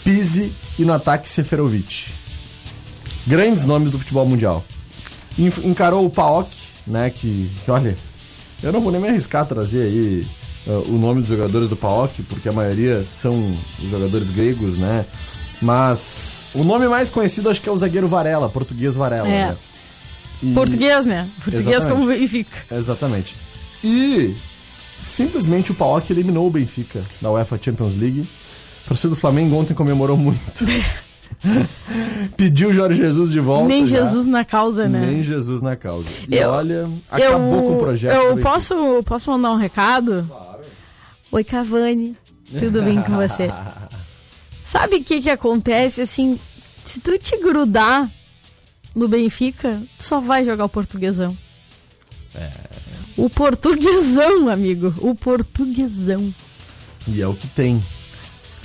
Pise 0.04 0.54
e 0.78 0.86
no 0.86 0.94
ataque 0.94 1.28
Seferovic. 1.28 2.14
Grandes 3.28 3.66
nomes 3.66 3.92
do 3.92 4.00
futebol 4.00 4.26
mundial. 4.28 4.64
Encarou 5.38 6.06
o 6.06 6.10
Paok, 6.10 6.50
né? 6.88 7.10
Que, 7.10 7.50
olha, 7.68 7.98
eu 8.62 8.72
não 8.72 8.82
vou 8.82 8.92
nem 8.92 9.02
me 9.02 9.08
arriscar 9.08 9.44
a 9.44 9.46
trazer 9.46 9.84
aí 9.84 10.28
ah, 10.68 10.84
o 10.88 10.98
nome 10.98 11.22
dos 11.22 11.30
jogadores 11.30 11.70
do 11.70 11.76
Paok, 11.76 12.24
porque 12.24 12.50
a 12.50 12.52
maioria 12.52 13.04
são 13.04 13.56
jogadores 13.88 14.32
gregos, 14.32 14.78
né? 14.78 15.06
Mas 15.62 16.48
o 16.56 16.64
nome 16.64 16.88
mais 16.88 17.10
conhecido 17.10 17.50
acho 17.50 17.62
que 17.62 17.70
é 17.70 17.72
o 17.72 17.78
zagueiro 17.78 18.08
Varela, 18.08 18.50
português 18.50 18.96
Varela. 18.96 19.28
É. 19.28 19.48
né? 19.48 19.58
E- 20.42 20.54
Português, 20.54 21.06
né? 21.06 21.30
Português 21.36 21.68
Exatamente. 21.68 21.96
como 22.00 22.08
Benfica. 22.08 22.76
Exatamente. 22.76 23.36
E 23.84 24.36
simplesmente 25.02 25.72
o 25.72 25.76
Paok 25.76 26.10
eliminou 26.12 26.48
o 26.48 26.52
Benfica 26.52 27.04
da 27.22 27.32
UEFA 27.32 27.60
Champions 27.62 27.96
League. 27.96 28.30
A 28.86 28.88
torcida 28.88 29.10
do 29.10 29.16
Flamengo 29.20 29.56
ontem 29.56 29.74
comemorou 29.74 30.18
muito. 30.18 30.42
Pediu 32.38 32.70
o 32.70 32.74
Jorge 32.74 32.98
Jesus 33.00 33.32
de 33.32 33.40
volta. 33.40 33.68
Nem 33.68 33.86
já. 33.86 33.98
Jesus 34.00 34.28
na 34.28 34.46
causa, 34.46 34.88
né? 34.88 35.06
Nem 35.08 35.24
Jesus 35.24 35.62
na 35.62 35.76
causa. 35.76 36.10
E 36.30 36.36
Eu- 36.36 36.50
olha, 36.50 36.90
acabou 37.10 37.64
com 37.64 37.76
o 37.78 37.80
projeto. 37.80 38.14
Eu 38.16 38.38
posso, 38.38 38.76
posso 39.04 39.32
mandar 39.32 39.52
um 39.52 39.58
recado? 39.58 40.30
Oi, 41.32 41.44
Cavani. 41.44 42.16
Tudo 42.60 42.84
bem 42.84 43.02
com 43.02 43.16
você? 43.16 43.48
Sabe 44.64 44.98
o 44.98 45.04
que 45.04 45.22
que 45.22 45.30
acontece, 45.30 46.02
assim, 46.02 46.40
se 46.86 47.00
tu 47.00 47.18
te 47.18 47.38
grudar 47.40 48.12
no 48.96 49.08
Benfica, 49.08 49.82
tu 49.98 50.04
só 50.04 50.20
vai 50.20 50.46
jogar 50.46 50.66
o 50.66 50.70
portuguesão. 50.70 51.36
É. 52.36 52.52
O 53.18 53.30
portuguesão, 53.30 54.48
amigo. 54.50 54.94
O 55.00 55.14
portuguesão. 55.16 56.34
E 57.08 57.22
é 57.22 57.28
o 57.28 57.34
que 57.34 57.48
tem. 57.48 57.84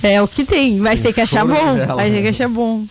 É 0.03 0.21
o 0.23 0.29
que 0.29 0.45
tem. 0.45 0.79
Vai 0.79 0.97
Sem 0.97 1.07
ter 1.07 1.13
que 1.15 1.21
achar 1.21 1.45
bom. 1.45 1.55
de 1.55 1.81
vela, 1.81 1.95
Vai 1.95 2.11
ter 2.11 2.17
que 2.17 2.23
né? 2.23 2.29
achar 2.31 2.49
bom. 2.49 2.87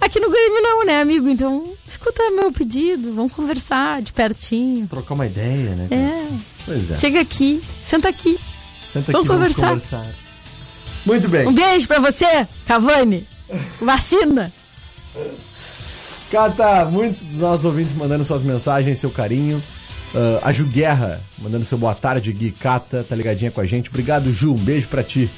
Aqui 0.00 0.18
no 0.18 0.30
Grêmio 0.30 0.62
não, 0.62 0.84
né, 0.84 1.00
amigo? 1.00 1.28
Então, 1.28 1.72
escuta 1.86 2.22
meu 2.30 2.50
pedido. 2.50 3.12
Vamos 3.12 3.32
conversar 3.32 4.02
de 4.02 4.12
pertinho. 4.12 4.86
Trocar 4.88 5.14
uma 5.14 5.26
ideia, 5.26 5.74
né? 5.76 5.88
É. 5.90 6.28
Pois 6.64 6.90
é. 6.90 6.94
Chega 6.96 7.20
aqui. 7.20 7.62
Senta 7.82 8.08
aqui. 8.08 8.38
Senta 8.86 9.12
vamos 9.12 9.28
aqui, 9.30 9.38
vamos 9.38 9.54
conversar. 9.56 9.66
conversar. 10.00 10.14
Muito 11.06 11.28
bem. 11.28 11.46
Um 11.46 11.52
beijo 11.54 11.86
pra 11.86 12.00
você, 12.00 12.46
Cavani. 12.66 13.26
Vacina. 13.80 14.52
Cata, 16.30 16.84
muitos 16.84 17.24
dos 17.24 17.40
nossos 17.40 17.64
ouvintes 17.64 17.92
mandando 17.92 18.24
suas 18.24 18.42
mensagens, 18.42 18.98
seu 18.98 19.10
carinho. 19.10 19.62
Ah, 20.14 20.48
a 20.48 20.52
Ju 20.52 20.64
Guerra 20.66 21.20
mandando 21.38 21.64
seu 21.64 21.78
boa 21.78 21.94
tarde, 21.94 22.32
Gui 22.32 22.50
Cata, 22.52 23.04
tá 23.08 23.14
ligadinha 23.14 23.50
com 23.50 23.60
a 23.60 23.66
gente. 23.66 23.88
Obrigado, 23.88 24.32
Ju, 24.32 24.52
um 24.54 24.58
beijo 24.58 24.88
pra 24.88 25.02
ti. 25.02 25.30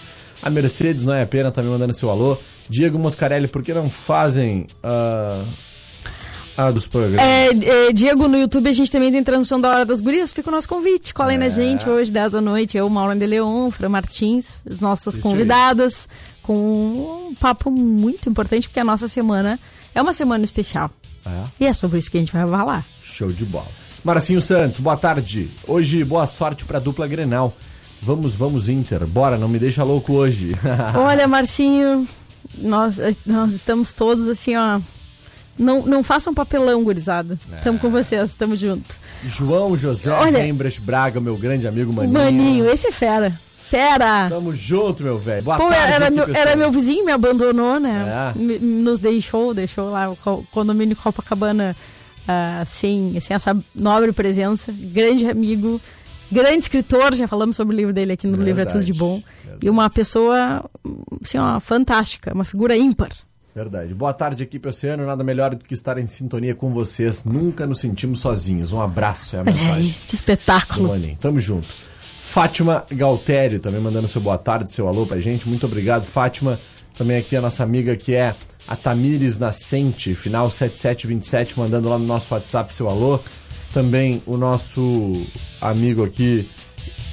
A 0.42 0.50
Mercedes, 0.50 1.04
não 1.04 1.14
é 1.14 1.22
a 1.22 1.26
pena, 1.26 1.52
também 1.52 1.70
mandando 1.70 1.92
seu 1.92 2.10
alô. 2.10 2.36
Diego 2.68 2.98
Moscarelli, 2.98 3.46
por 3.48 3.62
que 3.62 3.72
não 3.74 3.88
fazem 3.90 4.66
ah, 4.82 5.44
a 6.56 6.70
dos 6.70 6.86
programas? 6.86 7.24
É, 7.24 7.88
é, 7.88 7.92
Diego, 7.92 8.26
no 8.26 8.36
YouTube 8.38 8.68
a 8.68 8.72
gente 8.72 8.90
também 8.90 9.12
tem 9.12 9.22
transmissão 9.22 9.60
da 9.60 9.68
Hora 9.68 9.84
das 9.84 10.00
Gurias. 10.00 10.32
Fica 10.32 10.48
o 10.48 10.52
nosso 10.52 10.68
convite. 10.68 11.12
Colhem 11.14 11.36
É. 11.36 11.38
na 11.40 11.48
gente 11.48 11.88
hoje, 11.88 12.10
10 12.10 12.32
da 12.32 12.40
noite. 12.40 12.76
Eu, 12.76 12.88
Mauro 12.88 13.16
de 13.16 13.26
Leon, 13.26 13.70
Fran 13.70 13.88
Martins, 13.90 14.64
as 14.68 14.80
nossas 14.80 15.08
Assiste 15.08 15.22
convidadas. 15.22 16.08
Com 16.42 17.28
um 17.30 17.34
papo 17.36 17.70
muito 17.70 18.28
importante, 18.28 18.68
porque 18.68 18.80
a 18.80 18.84
nossa 18.84 19.06
semana 19.06 19.60
é 19.94 20.02
uma 20.02 20.12
semana 20.12 20.42
especial. 20.42 20.90
É, 21.24 21.44
E 21.60 21.66
é 21.66 21.72
sobre 21.72 21.98
isso 22.00 22.10
que 22.10 22.16
a 22.16 22.20
gente 22.20 22.32
vai 22.32 22.44
falar. 22.48 22.84
show 23.00 23.30
de 23.30 23.44
bola. 23.44 23.68
Marcinho 24.04 24.40
Santos, 24.40 24.80
boa 24.80 24.96
tarde. 24.96 25.48
Hoje, 25.66 26.02
boa 26.04 26.26
sorte 26.26 26.64
pra 26.64 26.78
dupla 26.78 27.06
Grenal. 27.06 27.54
Vamos, 28.00 28.34
vamos, 28.34 28.68
Inter. 28.68 29.06
Bora, 29.06 29.38
não 29.38 29.48
me 29.48 29.58
deixa 29.60 29.84
louco 29.84 30.12
hoje. 30.14 30.56
Olha, 30.98 31.28
Marcinho, 31.28 32.06
nós, 32.58 32.98
nós 33.24 33.52
estamos 33.52 33.92
todos 33.92 34.28
assim, 34.28 34.56
ó, 34.56 34.80
Não, 35.56 35.86
não 35.86 36.02
façam 36.02 36.34
papelão, 36.34 36.82
gurizada. 36.82 37.38
Tamo 37.62 37.78
com 37.78 37.90
vocês, 37.90 38.34
tamo 38.34 38.56
junto. 38.56 38.92
João 39.24 39.76
José 39.76 40.10
Olha- 40.10 40.40
Braga, 40.80 41.20
meu 41.20 41.36
grande 41.36 41.68
amigo 41.68 41.92
Maninho. 41.92 42.18
Maninho, 42.18 42.68
esse 42.68 42.88
é 42.88 42.92
fera. 42.92 43.38
Fera! 43.56 44.28
Tamo 44.28 44.52
junto, 44.54 45.02
meu 45.02 45.16
velho. 45.16 45.44
Boa 45.44 45.56
Pô, 45.56 45.68
tarde 45.68 45.92
era, 45.94 46.06
aqui, 46.06 46.14
meu, 46.16 46.26
pessoal. 46.26 46.46
era 46.46 46.56
meu 46.56 46.70
vizinho, 46.70 47.06
me 47.06 47.12
abandonou, 47.12 47.78
né? 47.80 48.32
É. 48.36 48.38
Me- 48.38 48.58
nos 48.58 48.98
deixou, 48.98 49.54
deixou 49.54 49.88
lá 49.88 50.10
o 50.10 50.16
co- 50.16 50.44
condomínio 50.50 50.94
Copacabana 50.96 51.74
sem, 52.66 53.18
sem 53.20 53.34
essa 53.34 53.56
nobre 53.74 54.12
presença. 54.12 54.72
Grande 54.72 55.26
amigo, 55.28 55.80
grande 56.30 56.60
escritor, 56.60 57.14
já 57.14 57.26
falamos 57.28 57.56
sobre 57.56 57.74
o 57.74 57.76
livro 57.76 57.92
dele 57.92 58.12
aqui 58.12 58.26
no 58.26 58.36
Verdade, 58.36 58.46
livro 58.48 58.62
É 58.62 58.66
Tudo 58.66 58.84
de 58.84 58.92
Bom. 58.92 59.22
verdade. 59.44 59.66
E 59.66 59.70
uma 59.70 59.88
pessoa, 59.90 60.64
assim, 61.22 61.38
ó, 61.38 61.60
fantástica, 61.60 62.32
uma 62.34 62.44
figura 62.44 62.76
ímpar. 62.76 63.10
Verdade. 63.54 63.92
Boa 63.94 64.14
tarde, 64.14 64.42
equipe 64.42 64.66
Oceano. 64.66 65.04
Nada 65.04 65.22
melhor 65.22 65.54
do 65.54 65.62
que 65.62 65.74
estar 65.74 65.98
em 65.98 66.06
sintonia 66.06 66.54
com 66.54 66.72
vocês. 66.72 67.24
Nunca 67.24 67.66
nos 67.66 67.80
sentimos 67.80 68.20
sozinhos. 68.20 68.72
Um 68.72 68.80
abraço, 68.80 69.36
é 69.36 69.40
a 69.40 69.42
Olha 69.42 69.50
aí, 69.52 69.58
mensagem. 69.58 69.94
que 70.08 70.14
espetáculo. 70.14 70.90
Tamo 71.20 71.38
junto. 71.38 71.68
Fátima 72.22 72.86
Galtério 72.90 73.60
também 73.60 73.78
mandando 73.80 74.08
seu 74.08 74.22
boa 74.22 74.38
tarde, 74.38 74.72
seu 74.72 74.88
alô 74.88 75.06
pra 75.06 75.20
gente. 75.20 75.46
Muito 75.46 75.66
obrigado, 75.66 76.04
Fátima. 76.04 76.58
Também 76.96 77.18
aqui 77.18 77.36
a 77.36 77.42
nossa 77.42 77.62
amiga 77.62 77.94
que 77.94 78.14
é 78.14 78.34
a 78.66 78.76
Tamires 78.76 79.38
Nascente, 79.38 80.14
final 80.14 80.50
7727, 80.50 81.58
mandando 81.58 81.88
lá 81.88 81.98
no 81.98 82.06
nosso 82.06 82.32
WhatsApp 82.34 82.74
seu 82.74 82.88
alô. 82.88 83.18
Também 83.72 84.22
o 84.26 84.36
nosso 84.36 85.26
amigo 85.60 86.04
aqui, 86.04 86.48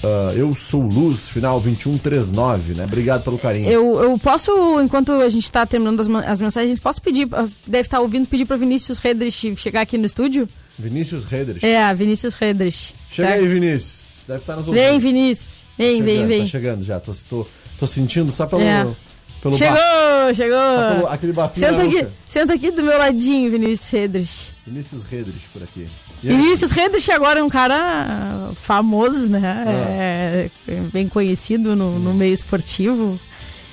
ah, 0.04 0.34
Eu 0.36 0.54
Sou 0.56 0.82
Luz, 0.82 1.30
final 1.30 1.60
2139, 1.60 2.74
né? 2.74 2.86
Obrigado 2.86 3.24
pelo 3.24 3.38
carinho. 3.38 3.70
Eu, 3.70 4.02
eu 4.02 4.20
posso, 4.20 4.52
enquanto 4.82 5.12
a 5.12 5.30
gente 5.30 5.52
tá 5.52 5.66
terminando 5.66 6.00
as, 6.02 6.08
as 6.26 6.42
mensagens, 6.42 6.80
posso 6.80 7.02
pedir, 7.02 7.28
deve 7.68 7.82
estar 7.82 8.00
ouvindo, 8.00 8.28
pedir 8.28 8.46
para 8.46 8.58
Vinícius 8.58 9.00
Redrich 9.00 9.56
chegar 9.56 9.82
aqui 9.82 9.98
no 9.98 10.06
estúdio? 10.06 10.48
Vinícius 10.78 11.26
Redrich. 11.26 11.66
É, 11.66 11.94
Vinícius 11.94 12.36
Redrich. 12.36 12.94
Chega 13.10 13.34
aí, 13.34 13.48
Vinícius. 13.48 14.24
Deve 14.28 14.40
estar 14.42 14.56
nos 14.56 14.68
ouvindo. 14.68 14.82
Vem, 14.82 15.00
Vinícius. 15.00 15.66
Vem, 15.78 15.98
Chegando, 15.98 16.06
vem, 16.06 16.28
vem. 16.28 16.42
Tá 16.42 16.46
chegando 16.48 16.84
já. 16.84 17.00
Tô, 17.00 17.12
tô, 17.28 17.48
tô 17.78 17.88
sentindo 17.88 18.32
só 18.32 18.46
pelo, 18.46 18.62
É. 18.62 18.96
pelo 19.41 19.56
Chegou, 19.58 19.75
bafo, 19.75 20.36
chegou. 20.36 20.58
só 20.60 20.95
pelo- 20.95 21.08
aquele 21.08 21.34
bafinho 21.34 21.67
Senta 21.67 21.84
aqui, 21.84 22.08
senta 22.25 22.54
aqui 22.54 22.71
do 22.71 22.84
meu 22.84 22.97
ladinho, 22.97 23.49
Vinícius 23.52 23.89
Redrich. 23.91 24.52
Vinícius 24.67 25.04
Redrich 25.04 25.47
por 25.54 25.63
aqui. 25.63 25.88
E 26.21 26.30
aí? 26.30 26.36
Vinícius 26.36 26.71
Redrich 26.71 27.12
agora 27.12 27.39
é 27.39 27.43
um 27.43 27.49
cara 27.49 28.52
famoso, 28.62 29.28
né? 29.28 29.65
É, 29.67 30.49
bem 30.91 31.08
conhecido 31.08 31.75
no, 31.75 31.97
no 31.99 32.13
meio 32.13 32.34
esportivo. 32.34 33.19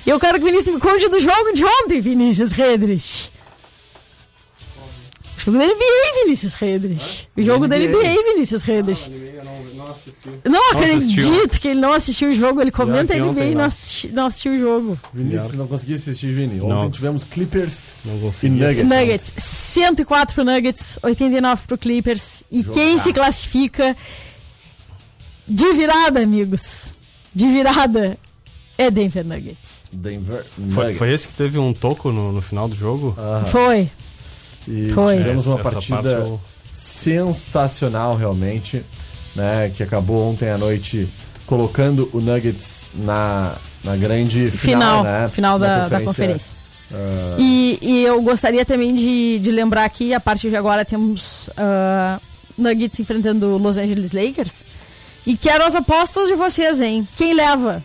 E 0.05 0.09
eu 0.09 0.19
quero 0.19 0.37
que 0.39 0.43
o 0.43 0.47
Vinícius 0.47 0.73
me 0.75 0.79
conte 0.81 1.09
do 1.09 1.19
jogo 1.19 1.51
de 1.53 1.65
ontem, 1.65 1.99
Vinícius 1.99 2.53
Redrich. 2.53 3.29
O 5.37 5.51
jogo 5.51 5.57
da 5.59 5.65
NBA, 5.65 6.23
Vinícius 6.23 6.53
Redrich. 6.55 7.27
O 7.37 7.43
jogo 7.43 7.67
da 7.67 7.77
NBA. 7.77 8.23
Vinícius 8.33 8.63
Redrich. 8.63 9.09
Não 10.45 10.71
acredito 10.71 11.59
que 11.59 11.67
ele 11.69 11.79
não 11.79 11.93
assistiu 11.93 12.29
o 12.29 12.33
jogo. 12.35 12.61
Ele 12.61 12.71
comenta 12.71 13.13
que 13.13 13.19
NBA 13.19 13.45
e 13.45 13.49
não 13.51 13.57
não. 13.59 13.65
assisti- 13.65 14.07
não 14.11 14.25
assistiu 14.27 14.53
o 14.53 14.57
jogo. 14.57 14.99
Vinícius 15.13 15.53
não 15.53 15.67
consegui 15.67 15.93
assistir, 15.93 16.31
Vini. 16.33 16.59
Ontem 16.61 16.67
Não. 16.69 16.89
tivemos 16.91 17.23
Clippers 17.23 17.95
Não 18.03 18.15
e. 18.15 18.49
Nuggets. 18.49 18.83
Nuggets, 18.85 19.21
104 19.43 20.35
pro 20.35 20.43
Nuggets, 20.43 20.99
89 21.01 21.67
pro 21.67 21.77
Clippers. 21.77 22.43
E 22.51 22.63
quem 22.63 22.97
se 22.99 23.13
classifica 23.13 23.95
de 25.47 25.73
virada, 25.73 26.21
amigos, 26.21 27.01
de 27.33 27.47
virada, 27.47 28.17
é 28.77 28.91
Denver 28.91 29.25
Nuggets. 29.25 29.85
Denver 29.91 30.45
Foi, 30.69 30.83
Nuggets. 30.83 30.97
foi 30.97 31.11
esse 31.13 31.27
que 31.29 31.33
teve 31.37 31.57
um 31.57 31.73
toco 31.73 32.11
no, 32.11 32.31
no 32.31 32.41
final 32.41 32.67
do 32.67 32.75
jogo? 32.75 33.15
Foi. 33.49 33.89
E 34.67 34.89
Foi. 34.89 35.17
tivemos 35.17 35.47
uma 35.47 35.59
Essa 35.59 35.71
partida 35.71 35.95
parte 35.95 36.09
eu- 36.29 36.41
sensacional, 36.71 38.15
realmente, 38.17 38.83
né? 39.37 39.71
Que 39.73 39.83
acabou 39.83 40.29
ontem 40.31 40.49
à 40.49 40.57
noite 40.57 41.07
colocando 41.45 42.09
o 42.11 42.19
Nuggets 42.19 42.91
na, 42.95 43.55
na 43.83 43.95
grande 43.95 44.51
final, 44.51 44.97
Final, 44.99 45.03
né? 45.03 45.27
final 45.29 45.57
da, 45.59 45.87
da 45.87 46.01
conferência. 46.01 46.51
ah, 46.91 47.35
E, 47.37 47.79
e 47.81 48.03
eu 48.03 48.21
gostaria 48.21 48.65
também 48.65 48.93
de, 48.93 49.39
de 49.39 49.51
lembrar 49.51 49.85
aqui, 49.85 50.13
a 50.13 50.19
partir 50.19 50.49
de 50.49 50.57
agora 50.57 50.83
temos 50.83 51.49
ah, 51.55 52.19
Nuggets 52.57 52.99
enfrentando 52.99 53.57
Los 53.57 53.77
Angeles 53.77 54.11
Lakers. 54.11 54.65
E 55.25 55.37
quero 55.37 55.63
as 55.63 55.75
apostas 55.75 56.27
de 56.27 56.35
vocês, 56.35 56.81
hein? 56.81 57.07
Quem 57.15 57.33
leva? 57.33 57.83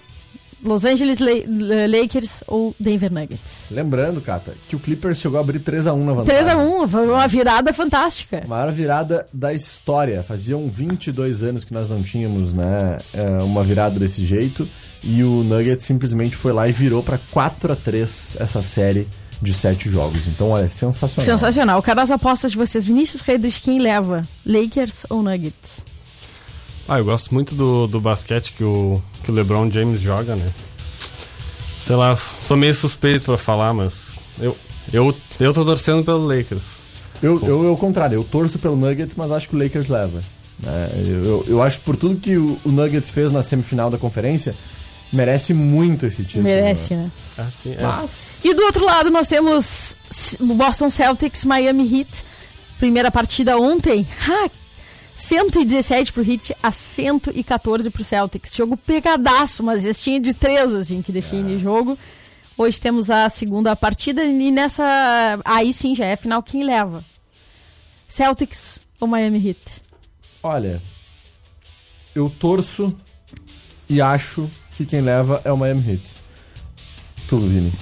Los 0.64 0.84
Angeles 0.84 1.18
La- 1.18 1.86
Lakers 1.88 2.44
ou 2.46 2.74
Denver 2.78 3.12
Nuggets? 3.12 3.66
Lembrando, 3.70 4.20
Cata, 4.20 4.54
que 4.68 4.76
o 4.76 4.78
Clippers 4.78 5.18
chegou 5.18 5.38
a 5.38 5.40
abrir 5.40 5.58
3x1 5.60 5.96
na 6.04 6.12
vantagem. 6.12 6.44
3x1, 6.44 6.88
foi 6.88 7.08
uma 7.08 7.26
virada 7.26 7.72
fantástica. 7.72 8.44
Maior 8.46 8.70
virada 8.72 9.26
da 9.32 9.52
história. 9.52 10.22
Faziam 10.22 10.68
22 10.70 11.42
anos 11.42 11.64
que 11.64 11.74
nós 11.74 11.88
não 11.88 12.02
tínhamos 12.02 12.52
né, 12.54 13.00
é, 13.12 13.28
uma 13.42 13.64
virada 13.64 13.98
desse 13.98 14.24
jeito. 14.24 14.68
E 15.02 15.24
o 15.24 15.42
Nuggets 15.42 15.84
simplesmente 15.84 16.36
foi 16.36 16.52
lá 16.52 16.68
e 16.68 16.72
virou 16.72 17.02
para 17.02 17.18
4 17.32 17.72
a 17.72 17.76
3 17.76 18.36
essa 18.38 18.62
série 18.62 19.08
de 19.40 19.52
7 19.52 19.90
jogos. 19.90 20.28
Então, 20.28 20.50
olha, 20.50 20.66
é 20.66 20.68
sensacional. 20.68 21.26
Sensacional. 21.26 21.82
Quero 21.82 22.00
as 22.00 22.12
apostas 22.12 22.52
de 22.52 22.56
vocês. 22.56 22.86
Vinícius 22.86 23.20
Redrich, 23.22 23.60
quem 23.60 23.80
leva? 23.80 24.24
Lakers 24.46 25.04
ou 25.10 25.20
Nuggets? 25.24 25.84
Ah, 26.88 26.98
eu 26.98 27.04
gosto 27.04 27.32
muito 27.32 27.54
do, 27.54 27.86
do 27.86 28.00
basquete 28.00 28.52
que 28.52 28.64
o, 28.64 29.00
que 29.22 29.30
o 29.30 29.34
LeBron 29.34 29.70
James 29.70 30.00
joga, 30.00 30.34
né? 30.36 30.50
Sei 31.80 31.96
lá, 31.96 32.14
sou 32.16 32.56
meio 32.56 32.74
suspeito 32.74 33.24
pra 33.24 33.38
falar, 33.38 33.72
mas 33.72 34.18
eu, 34.38 34.56
eu, 34.92 35.14
eu 35.40 35.52
tô 35.52 35.64
torcendo 35.64 36.04
pelo 36.04 36.26
Lakers. 36.26 36.82
Eu, 37.22 37.40
eu, 37.42 37.64
eu, 37.64 37.68
ao 37.70 37.76
contrário, 37.76 38.16
eu 38.16 38.24
torço 38.24 38.58
pelo 38.58 38.76
Nuggets, 38.76 39.14
mas 39.14 39.30
acho 39.30 39.48
que 39.48 39.56
o 39.56 39.58
Lakers 39.58 39.88
leva. 39.88 40.20
É, 40.64 41.02
eu, 41.04 41.24
eu, 41.24 41.44
eu 41.48 41.62
acho 41.62 41.78
que 41.78 41.84
por 41.84 41.96
tudo 41.96 42.16
que 42.16 42.36
o, 42.36 42.58
o 42.64 42.70
Nuggets 42.70 43.08
fez 43.08 43.30
na 43.32 43.42
semifinal 43.42 43.90
da 43.90 43.98
conferência, 43.98 44.54
merece 45.12 45.52
muito 45.52 46.06
esse 46.06 46.24
título. 46.24 46.44
Merece, 46.44 46.94
né? 46.94 47.10
né? 47.36 47.44
Assim, 47.46 47.74
é. 47.74 47.82
Mas. 47.82 48.44
E 48.44 48.54
do 48.54 48.62
outro 48.62 48.84
lado 48.84 49.10
nós 49.10 49.26
temos 49.26 49.96
o 50.40 50.54
Boston 50.54 50.90
Celtics, 50.90 51.44
Miami 51.44 51.84
Heat. 51.84 52.24
Primeira 52.78 53.10
partida 53.10 53.56
ontem. 53.56 54.06
Ha! 54.28 54.50
117 55.22 56.12
pro 56.12 56.28
Heat 56.28 56.52
a 56.60 56.72
114 56.72 57.88
pro 57.90 58.02
Celtics. 58.02 58.56
Jogo 58.56 58.76
pegadaço, 58.76 59.62
mas 59.62 59.84
cestinha 59.84 60.18
de 60.18 60.34
três, 60.34 60.74
assim, 60.74 61.00
que 61.00 61.12
define 61.12 61.54
o 61.54 61.58
jogo. 61.60 61.96
Hoje 62.58 62.80
temos 62.80 63.08
a 63.08 63.28
segunda 63.28 63.76
partida 63.76 64.24
e 64.24 64.50
nessa. 64.50 64.84
Aí 65.44 65.72
sim 65.72 65.94
já 65.94 66.06
é 66.06 66.16
final 66.16 66.42
quem 66.42 66.64
leva. 66.64 67.04
Celtics 68.08 68.80
ou 69.00 69.06
Miami 69.06 69.38
Heat? 69.46 69.80
Olha, 70.42 70.82
eu 72.16 72.28
torço 72.28 72.92
e 73.88 74.02
acho 74.02 74.50
que 74.76 74.84
quem 74.84 75.00
leva 75.00 75.40
é 75.44 75.52
o 75.52 75.56
Miami 75.56 75.88
Heat. 75.88 76.16
Tu, 77.28 77.38
Vini. 77.38 77.72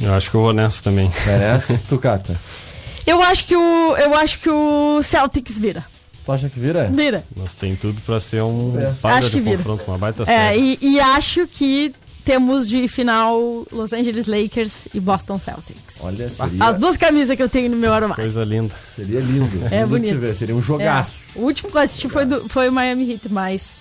Eu 0.00 0.14
acho 0.14 0.30
que 0.30 0.36
eu 0.36 0.40
vou 0.40 0.54
nessa 0.54 0.82
também. 0.82 1.10
Vai 1.26 1.38
nessa? 1.38 1.78
tu, 1.86 1.98
Cata. 1.98 2.40
Eu 3.10 3.22
acho 3.22 3.44
que 3.44 3.56
o. 3.56 3.96
Eu 3.96 4.14
acho 4.14 4.38
que 4.40 4.48
o 4.50 5.02
Celtics 5.02 5.58
vira. 5.58 5.84
Tu 6.24 6.32
acha 6.32 6.48
que 6.48 6.60
vira? 6.60 6.88
Vira. 6.92 7.24
Mas 7.36 7.54
tem 7.54 7.74
tudo 7.74 8.00
pra 8.02 8.20
ser 8.20 8.42
um 8.42 8.78
É. 8.78 8.94
Acho 9.08 9.30
que 9.30 9.36
de 9.36 9.40
vira. 9.42 9.56
confronto, 9.56 9.84
uma 9.88 9.98
baita 9.98 10.22
É, 10.24 10.26
série. 10.26 10.78
e, 10.80 10.92
e 10.94 11.00
acho 11.00 11.46
que 11.46 11.92
temos 12.24 12.68
de 12.68 12.86
final 12.86 13.66
Los 13.72 13.92
Angeles 13.92 14.26
Lakers 14.26 14.86
e 14.94 15.00
Boston 15.00 15.38
Celtics. 15.40 16.00
Olha, 16.04 16.28
seria, 16.28 16.64
As 16.64 16.76
duas 16.76 16.96
camisas 16.96 17.34
que 17.34 17.42
eu 17.42 17.48
tenho 17.48 17.70
no 17.70 17.76
meu 17.76 17.92
armário. 17.92 18.14
Coisa 18.16 18.44
linda. 18.44 18.74
seria 18.84 19.18
lindo. 19.20 19.64
É 19.70 19.82
lindo 19.82 19.98
de 19.98 20.04
se 20.06 20.12
bonito. 20.12 20.18
ver, 20.20 20.34
Seria 20.36 20.54
um 20.54 20.60
jogaço. 20.60 21.12
É. 21.36 21.38
O 21.40 21.44
último 21.44 21.70
que 21.70 21.76
eu 21.78 21.80
assisti 21.82 22.08
foi, 22.08 22.26
do, 22.26 22.48
foi 22.48 22.68
o 22.68 22.72
Miami 22.72 23.10
Heat, 23.10 23.28
mas 23.30 23.76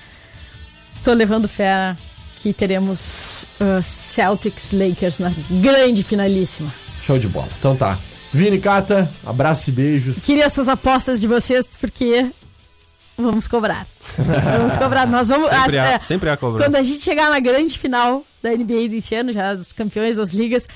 tô 1.03 1.13
levando 1.13 1.47
fé 1.47 1.95
que 2.37 2.53
teremos 2.53 3.45
uh, 3.59 3.83
Celtics 3.83 4.71
Lakers 4.71 5.19
na 5.19 5.31
grande 5.61 6.01
finalíssima. 6.03 6.73
Show 7.03 7.19
de 7.19 7.27
bola. 7.27 7.49
Então 7.59 7.75
tá. 7.75 7.99
Vini, 8.31 8.59
Cata, 8.59 9.11
abraço 9.25 9.69
e 9.69 9.73
beijos. 9.73 10.25
Queria 10.25 10.45
essas 10.45 10.69
apostas 10.69 11.19
de 11.19 11.27
vocês 11.27 11.67
porque 11.79 12.31
vamos 13.17 13.47
cobrar. 13.47 13.87
vamos 14.15 14.77
cobrar. 14.77 15.07
Nós 15.07 15.27
vamos. 15.27 15.49
Sempre 15.49 15.79
ah, 15.79 15.83
há, 15.83 15.91
é, 15.93 15.99
sempre 15.99 16.29
há 16.29 16.37
cobrança. 16.37 16.65
Quando 16.69 16.75
a 16.75 16.83
gente 16.83 17.01
chegar 17.01 17.29
na 17.29 17.39
grande 17.39 17.77
final 17.77 18.23
da 18.41 18.51
NBA 18.51 18.87
desse 18.89 19.15
ano, 19.15 19.33
já 19.33 19.55
dos 19.55 19.71
campeões 19.73 20.15
das 20.15 20.31
ligas, 20.31 20.67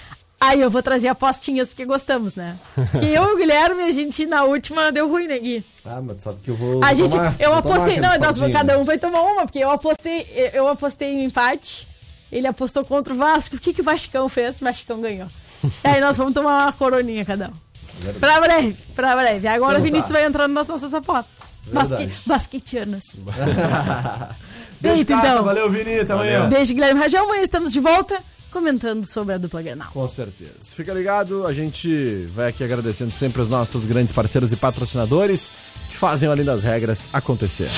aí 0.42 0.62
eu 0.62 0.70
vou 0.70 0.82
trazer 0.82 1.10
apostinhas, 1.10 1.70
porque 1.70 1.86
gostamos, 1.86 2.36
né? 2.36 2.58
Porque 2.92 3.06
eu 3.06 3.30
e 3.30 3.34
o 3.34 3.38
Guilherme, 3.38 3.84
a 3.84 3.92
gente 3.92 4.26
na 4.26 4.44
última 4.44 4.92
deu 4.92 5.08
ruim, 5.08 5.28
né, 5.28 5.38
Gui? 5.38 5.64
Ah, 5.86 6.02
mas 6.02 6.24
sabe 6.24 6.42
que 6.42 6.50
eu 6.50 6.56
vou. 6.56 6.84
A 6.84 6.88
vou 6.88 6.96
gente, 6.96 7.12
tomar- 7.12 7.36
eu 7.40 7.54
apostei, 7.54 8.00
não, 8.00 8.10
nós, 8.18 8.40
fardinho. 8.40 8.52
cada 8.52 8.80
um 8.80 8.84
vai 8.84 8.98
tomar 8.98 9.22
uma, 9.22 9.44
porque 9.44 9.60
eu 9.60 9.70
apostei, 9.70 10.26
eu 10.54 10.68
apostei 10.68 11.10
em 11.10 11.26
empate, 11.26 11.88
ele 12.32 12.48
apostou 12.48 12.84
contra 12.84 13.14
o 13.14 13.18
Vasco, 13.18 13.56
o 13.58 13.60
que, 13.60 13.74
que 13.74 13.82
o 13.82 13.84
Vascão 13.84 14.28
fez? 14.28 14.60
O 14.60 14.64
Vascão 14.64 15.00
ganhou. 15.00 15.28
Aí 15.84 16.00
nós 16.02 16.18
vamos 16.18 16.34
tomar 16.34 16.64
uma 16.66 16.74
coroninha 16.74 17.24
cada 17.26 17.50
um. 17.50 17.54
Pra 18.20 18.42
breve, 18.42 18.76
pra 18.96 19.16
breve. 19.16 19.48
Agora 19.48 19.74
Então 19.74 19.82
o 19.82 19.84
Vinícius 19.84 20.08
tá. 20.12 20.14
vai 20.20 20.26
entrando 20.26 20.52
nas 20.54 20.68
nossas 20.68 20.94
apostas. 20.94 21.54
Basque, 21.72 21.96
Verdade. 21.98 22.20
basquetianas. 22.26 23.20
Beijo, 24.82 24.98
Feito, 24.98 25.14
então. 25.14 25.44
Valeu, 25.44 25.70
Vini. 25.70 26.00
Até 26.00 26.12
amanhã. 26.14 26.50
Beijo, 26.50 26.74
Guilherme 26.74 27.00
Rajão. 27.00 27.24
Amanhã 27.26 27.42
estamos 27.44 27.72
de 27.72 27.80
volta 27.80 28.22
comentando 28.52 29.06
sobre 29.06 29.36
a 29.36 29.38
dupla 29.38 29.62
Grenal. 29.62 29.90
Com 29.92 30.08
certeza. 30.08 30.52
Fica 30.76 30.94
ligado, 30.94 31.48
a 31.48 31.54
gente 31.54 32.28
vai 32.34 32.50
aqui 32.50 32.64
agradecendo 32.64 33.12
sempre 33.14 33.42
os 33.42 33.48
nossos 33.48 33.86
grandes 33.86 34.12
parceiros 34.12 34.52
e 34.52 34.56
patrocinadores 34.56 35.52
que 35.90 35.96
fazem 35.98 36.30
além 36.30 36.46
das 36.46 36.62
regras 36.64 37.10
acontecer. 37.14 37.70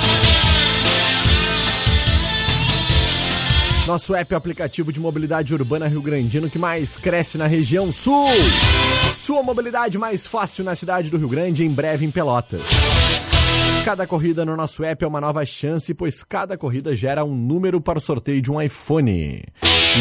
Nosso 3.87 4.15
app 4.15 4.33
é 4.33 4.35
o 4.35 4.37
aplicativo 4.37 4.91
de 4.91 4.99
mobilidade 4.99 5.53
urbana 5.53 5.87
Rio 5.87 6.01
Grandino 6.01 6.49
que 6.49 6.57
mais 6.57 6.97
cresce 6.97 7.37
na 7.37 7.45
região 7.45 7.93
sul. 7.93 8.27
Sua 9.13 9.43
mobilidade 9.43 9.95
mais 9.99 10.25
fácil 10.25 10.63
na 10.63 10.73
cidade 10.73 11.11
do 11.11 11.17
Rio 11.17 11.29
Grande, 11.29 11.63
em 11.63 11.69
breve 11.69 12.03
em 12.03 12.09
Pelotas. 12.09 12.67
Cada 13.85 14.07
corrida 14.07 14.43
no 14.43 14.57
nosso 14.57 14.83
app 14.83 15.03
é 15.03 15.07
uma 15.07 15.21
nova 15.21 15.45
chance, 15.45 15.93
pois 15.93 16.23
cada 16.23 16.57
corrida 16.57 16.95
gera 16.95 17.23
um 17.23 17.35
número 17.35 17.79
para 17.79 17.99
o 17.99 18.01
sorteio 18.01 18.41
de 18.41 18.51
um 18.51 18.59
iPhone. 18.59 19.43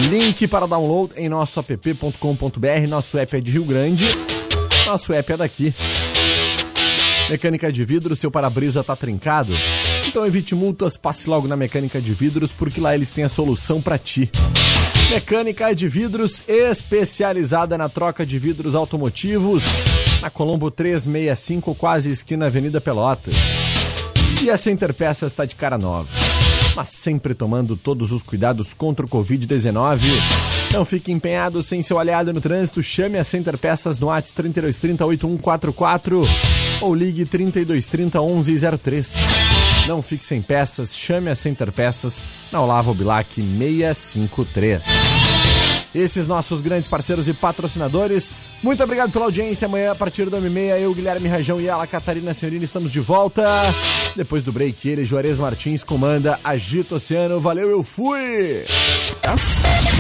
Link 0.09 0.49
para 0.49 0.67
download 0.67 1.13
em 1.19 1.29
nosso 1.29 1.61
app.com.br. 1.61 2.89
Nosso 2.89 3.19
app 3.19 3.37
é 3.37 3.41
de 3.41 3.51
Rio 3.51 3.67
Grande. 3.67 4.09
Nosso 4.87 5.13
app 5.13 5.31
é 5.31 5.37
daqui. 5.37 5.75
Mecânica 7.29 7.71
de 7.71 7.85
vidro, 7.85 8.17
seu 8.17 8.31
para-brisa 8.31 8.83
tá 8.83 8.97
trincado? 8.97 9.53
Então 10.15 10.25
evite 10.25 10.55
multas, 10.55 10.97
passe 10.97 11.29
logo 11.29 11.49
na 11.49 11.57
Mecânica 11.57 12.01
de 12.01 12.15
Vidros, 12.15 12.53
porque 12.53 12.81
lá 12.81 12.95
eles 12.95 13.11
têm 13.11 13.25
a 13.25 13.29
solução 13.29 13.83
para 13.83 13.99
ti. 13.99 14.31
Mecânica 15.11 15.75
de 15.75 15.89
Vidros 15.89 16.45
especializada 16.47 17.77
na 17.77 17.89
troca 17.89 18.25
de 18.25 18.39
vidros 18.39 18.77
automotivos, 18.77 19.65
na 20.23 20.31
Colombo 20.31 20.71
365, 20.71 21.75
quase 21.75 22.13
esquina 22.13 22.47
Avenida 22.47 22.81
Pelotas. 22.81 23.35
E 24.41 24.49
a 24.49 24.57
Center 24.57 24.95
Peças 24.95 25.33
está 25.33 25.45
de 25.45 25.57
cara 25.57 25.77
nova, 25.77 26.09
mas 26.77 26.91
sempre 26.91 27.35
tomando 27.35 27.77
todos 27.77 28.13
os 28.13 28.23
cuidados 28.23 28.73
contra 28.73 29.05
o 29.05 29.09
Covid-19. 29.09 29.99
Não 30.73 30.85
fique 30.85 31.11
empenhado 31.11 31.61
sem 31.61 31.83
seu 31.83 31.99
aliado 31.99 32.33
no 32.33 32.41
trânsito, 32.41 32.81
chame 32.85 33.19
a 33.19 33.25
Center 33.25 33.59
Peças 33.59 33.99
no 33.99 34.13
ATS 34.13 34.31
3230 34.31 35.05
8144 35.05 36.23
ou 36.83 36.95
ligue 36.95 37.25
3230 37.25 38.21
1103. 38.21 39.54
Não 39.87 40.01
fique 40.01 40.25
sem 40.25 40.41
peças, 40.41 40.97
chame 40.97 41.31
a 41.31 41.35
Center 41.35 41.71
Peças 41.71 42.25
na 42.51 42.61
Olavo 42.61 42.95
Bilac 42.95 43.35
653. 43.35 44.87
Esses 45.95 46.27
nossos 46.27 46.61
grandes 46.61 46.89
parceiros 46.89 47.29
e 47.29 47.35
patrocinadores. 47.35 48.33
Muito 48.63 48.83
obrigado 48.83 49.13
pela 49.13 49.27
audiência. 49.27 49.67
Amanhã, 49.67 49.93
a 49.93 49.95
partir 49.95 50.29
da 50.29 50.39
1h30, 50.39 50.81
eu, 50.81 50.93
Guilherme 50.93 51.29
Rajão 51.29 51.61
e 51.61 51.69
ela, 51.69 51.87
Catarina 51.87 52.35
Senhorina, 52.35 52.65
estamos 52.65 52.91
de 52.91 52.99
volta. 52.99 53.45
Depois 54.17 54.43
do 54.43 54.53
break, 54.53 54.89
ele, 54.89 55.05
Juarez 55.05 55.39
Martins, 55.39 55.85
comanda 55.85 56.41
Agito 56.43 56.97
Oceano. 56.97 57.39
Valeu, 57.39 57.71
eu 57.71 57.83
fui! 57.83 58.65